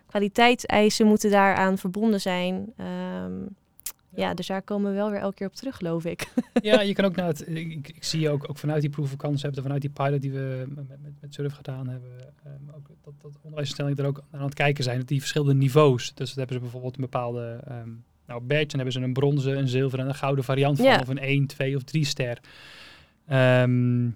[0.07, 2.73] kwaliteitseisen moeten daaraan verbonden zijn?
[3.25, 3.59] Um,
[4.15, 4.33] ja.
[4.33, 6.27] dus daar komen we wel weer elke keer op terug, geloof ik.
[6.61, 7.47] Ja, je kan ook naar het.
[7.47, 10.31] Ik, ik zie ook, ook vanuit die proof of concept en vanuit die pilot die
[10.31, 12.11] we met, met, met Surf gedaan hebben,
[12.45, 16.13] um, ook dat, dat onderwijsinstellingen er ook aan het kijken zijn, dat die verschillende niveaus.
[16.13, 19.57] Dus dat hebben ze bijvoorbeeld een bepaalde um, nou, badge, en hebben ze een bronzen,
[19.57, 20.99] een zilveren en een gouden variant van, Ja.
[20.99, 22.37] of een 1, 2 of 3 ster.
[23.31, 24.07] Um,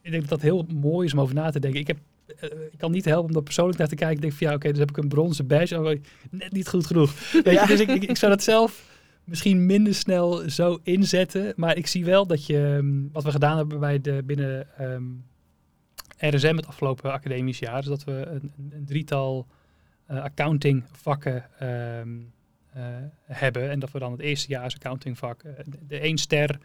[0.00, 1.80] ik denk dat dat heel mooi is om over na te denken.
[1.80, 1.98] Ik heb
[2.70, 4.16] ik kan niet helpen om daar persoonlijk naar te kijken.
[4.16, 5.80] Ik denk van ja, oké, okay, dus heb ik een bronzen badge.
[5.80, 6.00] Oh,
[6.30, 7.12] net niet goed genoeg.
[7.32, 7.62] Weet ja.
[7.62, 8.84] je, dus ik, ik, ik, zou dat zelf
[9.24, 11.52] misschien minder snel zo inzetten.
[11.56, 15.24] Maar ik zie wel dat je, um, wat we gedaan hebben bij de binnen um,
[16.18, 19.46] RSM het afgelopen academisch jaar, is dat we een, een, drietal
[20.10, 21.44] uh, accounting vakken
[22.00, 22.32] um,
[22.76, 22.82] uh,
[23.24, 23.70] hebben.
[23.70, 26.58] En dat we dan het eerste jaar accounting vak, uh, de, de één ster.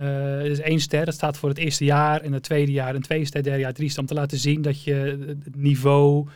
[0.00, 2.20] Uh, dus één ster, dat staat voor het eerste jaar.
[2.20, 4.00] En het tweede jaar een twee ster, derde jaar drie ster.
[4.00, 6.28] Om te laten zien dat je het niveau,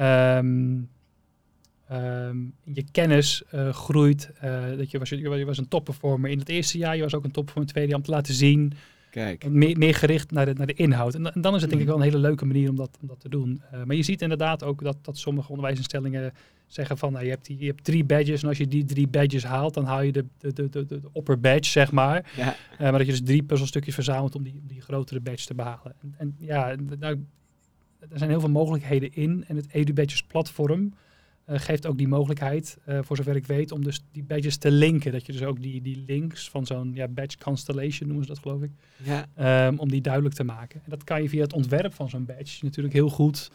[0.00, 0.88] um,
[1.92, 4.30] um, je kennis uh, groeit.
[4.44, 6.96] Uh, dat je was, je was een topperformer in het eerste jaar.
[6.96, 7.98] Je was ook een topperformer in het tweede jaar.
[7.98, 8.72] Om te laten zien
[9.16, 9.48] Kijk.
[9.48, 11.14] Meer, meer gericht naar de, naar de inhoud.
[11.14, 12.98] En, da- en dan is het denk ik wel een hele leuke manier om dat,
[13.00, 13.62] om dat te doen.
[13.70, 16.32] Eh, maar je ziet inderdaad ook dat, dat sommige onderwijsinstellingen
[16.66, 17.12] zeggen van...
[17.12, 19.74] Nou, je, hebt die, je hebt drie badges en als je die drie badges haalt...
[19.74, 22.32] dan haal je de, de, de, de, de opper badge, zeg maar.
[22.36, 22.56] Ja.
[22.72, 25.94] Eh, maar dat je dus drie puzzelstukjes verzamelt om die, die grotere badge te behalen.
[26.00, 27.24] En, en ja, nou,
[27.98, 29.44] er zijn heel veel mogelijkheden in.
[29.48, 30.92] En het EduBadges platform
[31.46, 34.70] eh, geeft ook die mogelijkheid, eh, voor zover ik weet, om dus die badges te
[34.70, 35.12] linken.
[35.12, 38.42] Dat je dus ook die, die links van zo'n ja, badge constellation, noemen ze dat
[38.42, 38.70] geloof ik,
[39.04, 39.26] Ja.
[39.34, 40.80] ehm, om die duidelijk te maken.
[40.84, 43.50] En dat kan je via het ontwerp van zo'n badge natuurlijk heel goed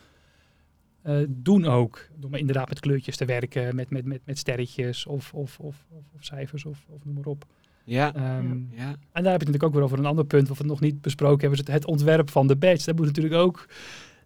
[1.02, 2.08] eh, doen ook.
[2.20, 5.86] Door maar inderdaad met kleurtjes te werken, met, met, met, met sterretjes of, of, of,
[5.90, 7.46] of, of cijfers of, of noem maar op.
[7.84, 8.14] Ja.
[8.16, 8.96] Ehm, Ja.
[9.12, 11.02] en daar heb je natuurlijk ook weer over een ander punt, wat we nog niet
[11.02, 12.86] besproken hebben, is het, het ontwerp van de badge.
[12.86, 13.66] Daar moet natuurlijk ook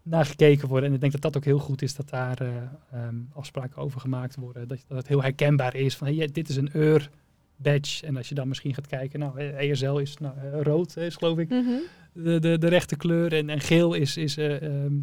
[0.05, 0.89] naar gekeken worden.
[0.89, 2.47] En ik denk dat dat ook heel goed is dat daar eh,
[2.91, 4.67] ehm, afspraken over gemaakt worden.
[4.67, 7.09] Dat, dat het heel herkenbaar is van, hey, dit is een eur
[7.55, 8.05] badge.
[8.05, 11.15] En als je dan misschien gaat kijken, nou, eh, ESL is nou, eh, rood, is
[11.15, 11.69] geloof ik, Mhm.
[12.13, 13.33] de, de, de rechte kleur.
[13.33, 14.93] En, en geel is, is eh, ehm,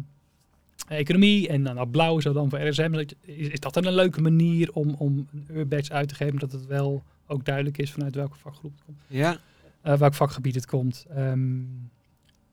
[0.87, 1.47] economie.
[1.47, 2.93] En dan nou, blauw is dat dan voor RSM.
[2.93, 6.39] Is, is dat dan een leuke manier om, om een eur badge uit te geven,
[6.39, 8.97] dat het wel ook duidelijk is vanuit welke vakgroep het komt?
[9.07, 9.37] Ja.
[9.81, 11.05] eh, welk vakgebied het komt.
[11.09, 11.59] Ehm,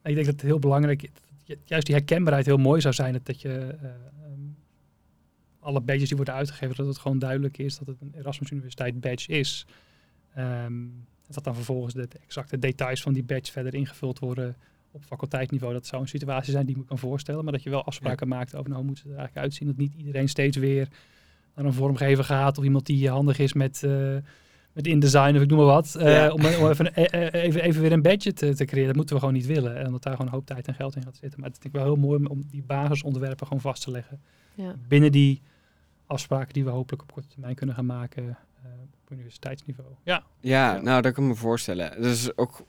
[0.02, 1.10] ik denk dat het heel belangrijk is,
[1.64, 3.12] juist die herkenbaarheid heel mooi zou zijn.
[3.12, 4.40] Dat, dat je eh, ehm,
[5.60, 9.00] alle badges die worden uitgegeven, dat het gewoon duidelijk is dat het een Erasmus Universiteit
[9.00, 9.66] badge is.
[10.34, 10.74] Ehm,
[11.26, 14.56] dat dan vervolgens de, de exacte details van die badge verder ingevuld worden
[14.90, 15.72] op faculteitsniveau.
[15.72, 17.44] Dat zou een situatie zijn die ik me kan voorstellen.
[17.44, 19.68] Maar dat je wel afspraken maakt over nou, hoe moet het er eigenlijk uitzien.
[19.68, 20.88] Dat niet iedereen steeds weer
[21.54, 22.58] naar een vormgever gaat.
[22.58, 24.16] Of iemand die handig is met, eh,
[24.82, 25.94] met InDesign of ik noem maar wat.
[25.94, 28.86] eh, om, om even, eh, eh, even, even weer een badge te, te creëren.
[28.88, 29.76] Dat moeten we gewoon niet willen.
[29.76, 31.40] En dat daar gewoon een hoop tijd en geld in gaat zitten.
[31.40, 34.20] Maar het is denk ik wel heel mooi om, die basisontwerpen gewoon vast te leggen.
[34.54, 34.74] Ja.
[34.88, 35.42] Binnen die
[36.06, 38.28] afspraken die we hopelijk op korte termijn kunnen gaan maken
[38.62, 38.70] eh,
[39.04, 39.88] op universiteitsniveau.
[40.04, 40.80] Ja, Ja, Ja.
[40.80, 42.02] nou, dat kan ik me voorstellen.
[42.02, 42.60] Dus ook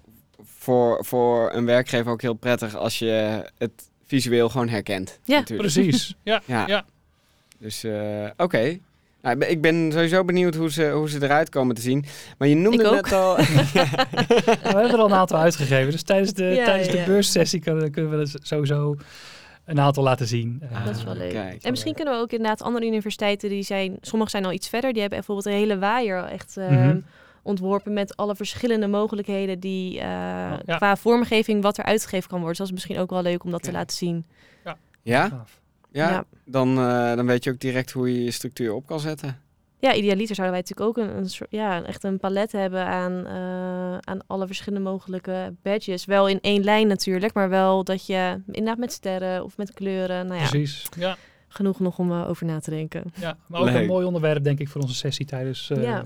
[0.43, 5.19] voor, voor een werkgever ook heel prettig als je het visueel gewoon herkent.
[5.23, 5.71] Ja, natuurlijk.
[5.73, 6.15] precies.
[6.23, 6.67] ja, Ja.
[6.67, 6.85] ja.
[7.57, 8.79] Dus eh, oké.
[9.21, 12.05] Nou, ik ben- ik ben sowieso benieuwd hoe ze, hoe ze eruit komen te zien.
[12.37, 12.93] Maar je noemde Ik ook.
[13.03, 13.35] net al...
[14.61, 15.91] We hebben er al een aantal uitgegeven.
[15.91, 17.05] Dus tijdens de, Ja, tijdens ja, de ja.
[17.05, 18.95] beurssessie kunnen, kunnen we sowieso
[19.65, 20.61] een aantal laten zien.
[20.71, 21.31] Eh, Dat is wel Ah, leuk.
[21.31, 21.63] kijk.
[21.63, 24.91] En misschien kunnen we ook inderdaad andere universiteiten die zijn, sommige zijn al iets verder,
[24.91, 26.99] die hebben bijvoorbeeld een hele waaier echt ehm, Mhm.
[27.43, 30.05] ontworpen met alle verschillende mogelijkheden die eh,
[30.65, 30.75] ja.
[30.77, 32.57] qua vormgeving wat er uitgegeven kan worden.
[32.57, 34.25] Dus dat is misschien ook wel leuk om dat te laten zien.
[35.03, 35.27] Ja?
[35.29, 35.60] gaaf.
[35.91, 36.09] Ja?
[36.09, 36.23] Ja.
[36.45, 39.39] Dan, eh, dan weet je ook direct hoe je je structuur op kan zetten.
[39.79, 43.25] Ja, idealiter zouden wij natuurlijk ook een, een soort, ja, echt een palet hebben aan,
[43.25, 46.05] eh, aan alle verschillende mogelijke badges.
[46.05, 50.27] Wel in één lijn natuurlijk, maar wel dat je inderdaad met sterren of met kleuren,
[50.27, 50.89] nou ja, Precies.
[50.97, 51.17] Ja,
[51.47, 53.03] genoeg nog om eh, over na te denken.
[53.19, 53.75] ja, maar ook Leuk.
[53.75, 56.03] een mooi onderwerp denk ik voor onze sessie tijdens eh, Ja.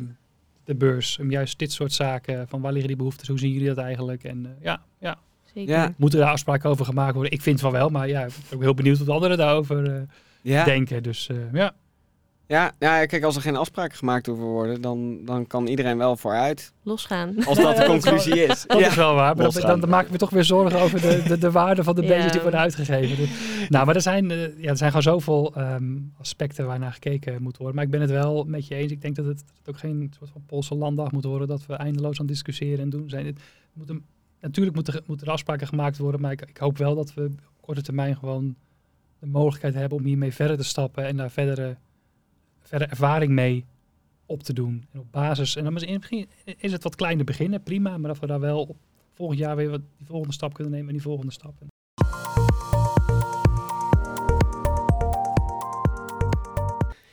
[0.64, 1.20] de beurs.
[1.20, 4.24] Om juist dit soort zaken, van waar liggen die behoeftes, hoe zien jullie dat eigenlijk?
[4.24, 5.18] En eh, ja, ja,
[5.56, 5.74] Zeker.
[5.76, 5.94] Ja.
[5.98, 7.32] moeten daar afspraken over gemaakt worden?
[7.32, 10.02] Ik vind van wel, maar ja, ik ben ook heel benieuwd wat anderen daarover eh,
[10.42, 10.64] Ja?
[10.64, 11.04] denken.
[11.04, 11.74] Dus eh, ja,
[12.48, 16.18] Ja, ja, kijk, als er geen afspraken gemaakt hoeven worden, dan, dan kan iedereen wel
[16.18, 16.74] vooruit.
[16.84, 17.46] Losgaan.
[17.46, 18.64] Als dat de conclusie is.
[18.68, 18.88] dat Ja.
[18.88, 19.36] is wel waar.
[19.36, 22.02] Maar dan, dan, maken we toch weer zorgen over de, de, de waarde van de
[22.06, 22.28] Ja.
[22.30, 23.18] die worden uitgegeven.
[23.18, 23.30] Dus-
[23.70, 27.42] nou, maar er zijn, eh, ja, er zijn gewoon zoveel ehm, aspecten waar naar gekeken
[27.42, 27.76] moet worden.
[27.76, 28.92] Maar ik ben het wel met je eens.
[28.92, 31.48] Ik denk dat het, dat het ook geen soort van Poolse landdag moet worden.
[31.48, 33.26] Dat we eindeloos aan het discussiëren en doen zijn.
[33.26, 33.40] Het
[33.74, 34.04] moet een,
[34.46, 36.22] natuurlijk moeten, moeten er afspraken gemaakt worden.
[36.22, 38.56] Maar ik, ik hoop wel dat we op korte termijn gewoon
[39.20, 41.06] de mogelijkheid hebben om hiermee verder te stappen.
[41.06, 41.76] En daar verdere,
[42.60, 43.66] verdere ervaring mee
[44.26, 44.86] op te doen.
[44.92, 45.56] En op basis.
[45.56, 47.98] En dan misschien is het wat kleiner beginnen, prima.
[47.98, 48.76] Maar dat we daar wel
[49.14, 51.54] volgend jaar weer wat die volgende stap kunnen nemen en die volgende stap.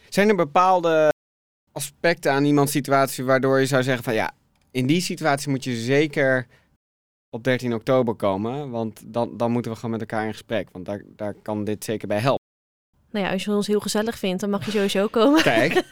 [0.09, 1.11] Zijn er bepaalde
[1.73, 4.35] aspecten aan iemands situatie waardoor je zou zeggen van ja,
[4.71, 6.47] in die situatie moet je zeker
[7.35, 10.87] op 13 oktober komen, want dan, dan moeten we gewoon met elkaar in gesprek, want
[10.87, 12.45] daar, daar kan dit zeker bij helpen.
[13.11, 15.43] Nou ja, als je ons heel gezellig vindt, dan mag je sowieso komen.
[15.43, 15.83] Kijk,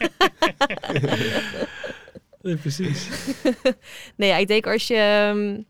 [2.61, 3.07] precies.
[4.17, 4.95] nee, ja, ik denk als je...
[4.95, 5.61] ehm,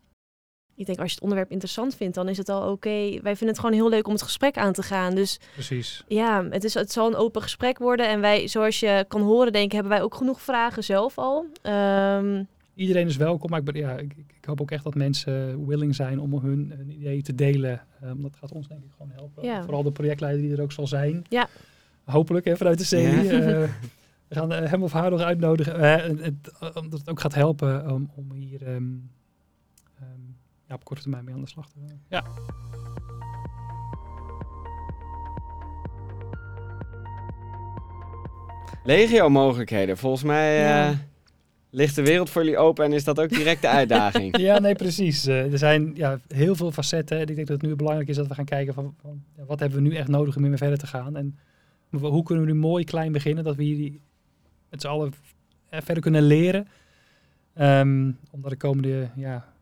[0.74, 2.88] ik denk als je het onderwerp interessant vindt, dan is het al oké.
[3.22, 5.14] Wij vinden het gewoon heel leuk om het gesprek aan te gaan.
[5.14, 6.04] Dus Precies.
[6.08, 8.08] ja, het, is, het zal een open gesprek worden.
[8.08, 11.46] En wij, zoals je kan horen, denk ik, hebben wij ook genoeg vragen zelf al.
[11.62, 12.42] Ehm,
[12.82, 15.94] Iedereen is welkom, maar ik, ben, ja, ik, ik hoop ook echt dat mensen willing
[15.94, 17.80] zijn om hun, hun ideeën te delen.
[18.04, 19.44] Um, dat gaat ons denk ik gewoon helpen.
[19.44, 19.62] Ja.
[19.62, 21.24] Vooral de projectleider die er ook zal zijn.
[21.28, 21.48] Ja.
[22.04, 22.96] Hopelijk hè, vanuit de.
[23.00, 23.08] Ja.
[23.10, 23.68] Eh,
[24.28, 25.74] we gaan eh, hem of haar nog uitnodigen.
[25.74, 28.74] eh, het- omdat het ook gaat helpen om, om hier ehm,
[29.98, 30.20] ehm,
[30.68, 32.00] ja, op korte termijn mee aan de slag te gaan.
[32.08, 32.24] Ja.
[38.84, 39.96] legio mogelijkheden.
[39.98, 40.94] Volgens mij Ja.
[41.72, 44.36] Eh, ligt de wereld voor jullie open en is dat ook direct de uitdaging?
[44.48, 45.26] Ja, nee, precies.
[45.26, 47.16] Eh, er zijn ja, heel veel facetten.
[47.16, 48.94] En ik denk dat het nu belangrijk is dat we gaan kijken van,
[49.46, 51.16] wat hebben we nu echt nodig om weer verder te gaan.
[51.16, 51.38] En
[51.90, 53.92] hoe kunnen we nu mooi klein beginnen, dat we hier
[54.68, 55.12] met z'n allen
[55.70, 56.68] verder kunnen leren.
[57.60, 59.52] Um, om de komende ja,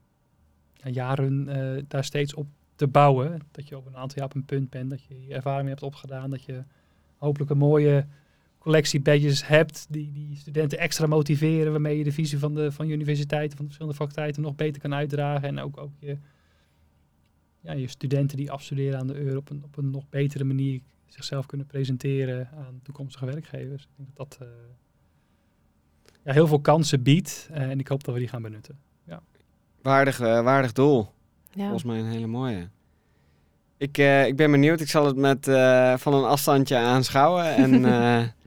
[0.83, 3.41] jaren uh, daar steeds op te bouwen.
[3.51, 6.31] Dat je op een aantal jaar op een punt bent, dat je ervaring hebt opgedaan,
[6.31, 6.63] dat je
[7.17, 8.07] hopelijk een mooie
[8.61, 12.89] collectie badges hebt die, die studenten extra motiveren, waarmee je de visie van de, van
[12.89, 16.19] universiteiten, van de verschillende faculteiten nog beter kan uitdragen en ook, ook je,
[17.61, 20.81] ja, je studenten die afstuderen aan de euro op een, op een nog betere manier
[21.07, 23.83] zichzelf kunnen presenteren aan toekomstige werkgevers.
[23.83, 24.55] Ik denk dat dat uh,
[26.25, 28.79] ja, heel veel kansen biedt uh, en ik hoop dat we die gaan benutten.
[29.05, 29.23] Ja.
[29.83, 31.13] Waardig, uh, waardig doel.
[31.51, 31.63] Ja.
[31.63, 32.69] Volgens mij een hele mooie.
[33.77, 34.81] Ik, ik ben benieuwd.
[34.81, 35.45] Ik zal het met
[36.01, 37.55] van een afstandje aanschouwen.
[37.55, 37.83] En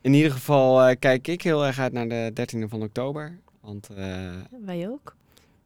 [0.00, 3.38] in ieder geval kijk ik heel erg uit naar de 13e van oktober.
[3.60, 3.88] Want
[4.64, 5.16] wij ook.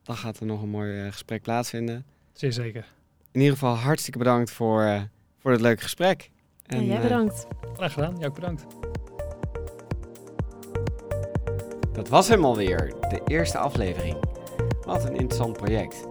[0.02, 2.04] Dan gaat er nog een mooi gesprek plaatsvinden.
[2.32, 2.86] Zeer zeker.
[3.32, 5.08] In ieder geval hartstikke bedankt voor,
[5.38, 6.30] voor het leuke gesprek.
[6.66, 7.46] En, jij bedankt.
[7.74, 8.16] Graag gedaan.
[8.18, 8.66] Jij ook bedankt.
[11.92, 14.16] Dat was hem alweer, de eerste aflevering.
[14.84, 16.06] Wat een interessant project.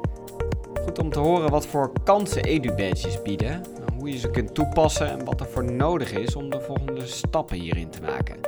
[0.84, 3.62] Goed om te horen wat voor kansen EduBadges bieden,
[4.04, 7.58] hoe je ze kunt toepassen en wat er voor nodig is om de volgende stappen
[7.58, 8.40] hierin te maken.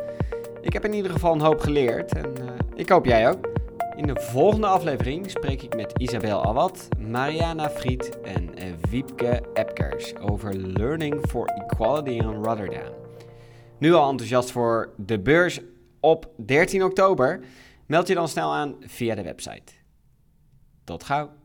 [0.62, 3.50] Ik heb in ieder geval een hoop geleerd en uh, ik hoop jij ook.
[3.96, 8.50] In de volgende aflevering spreek ik met Isabel Awad, Mariana Fried en
[8.90, 12.94] Wiepke Epkers over Learning for Equality in Rotterdam.
[13.78, 15.62] Nu al enthousiast voor de beurs
[16.00, 17.40] op 13 oktober?
[17.86, 19.74] Meld je dan snel aan via de website.
[20.84, 21.45] Tot gauw!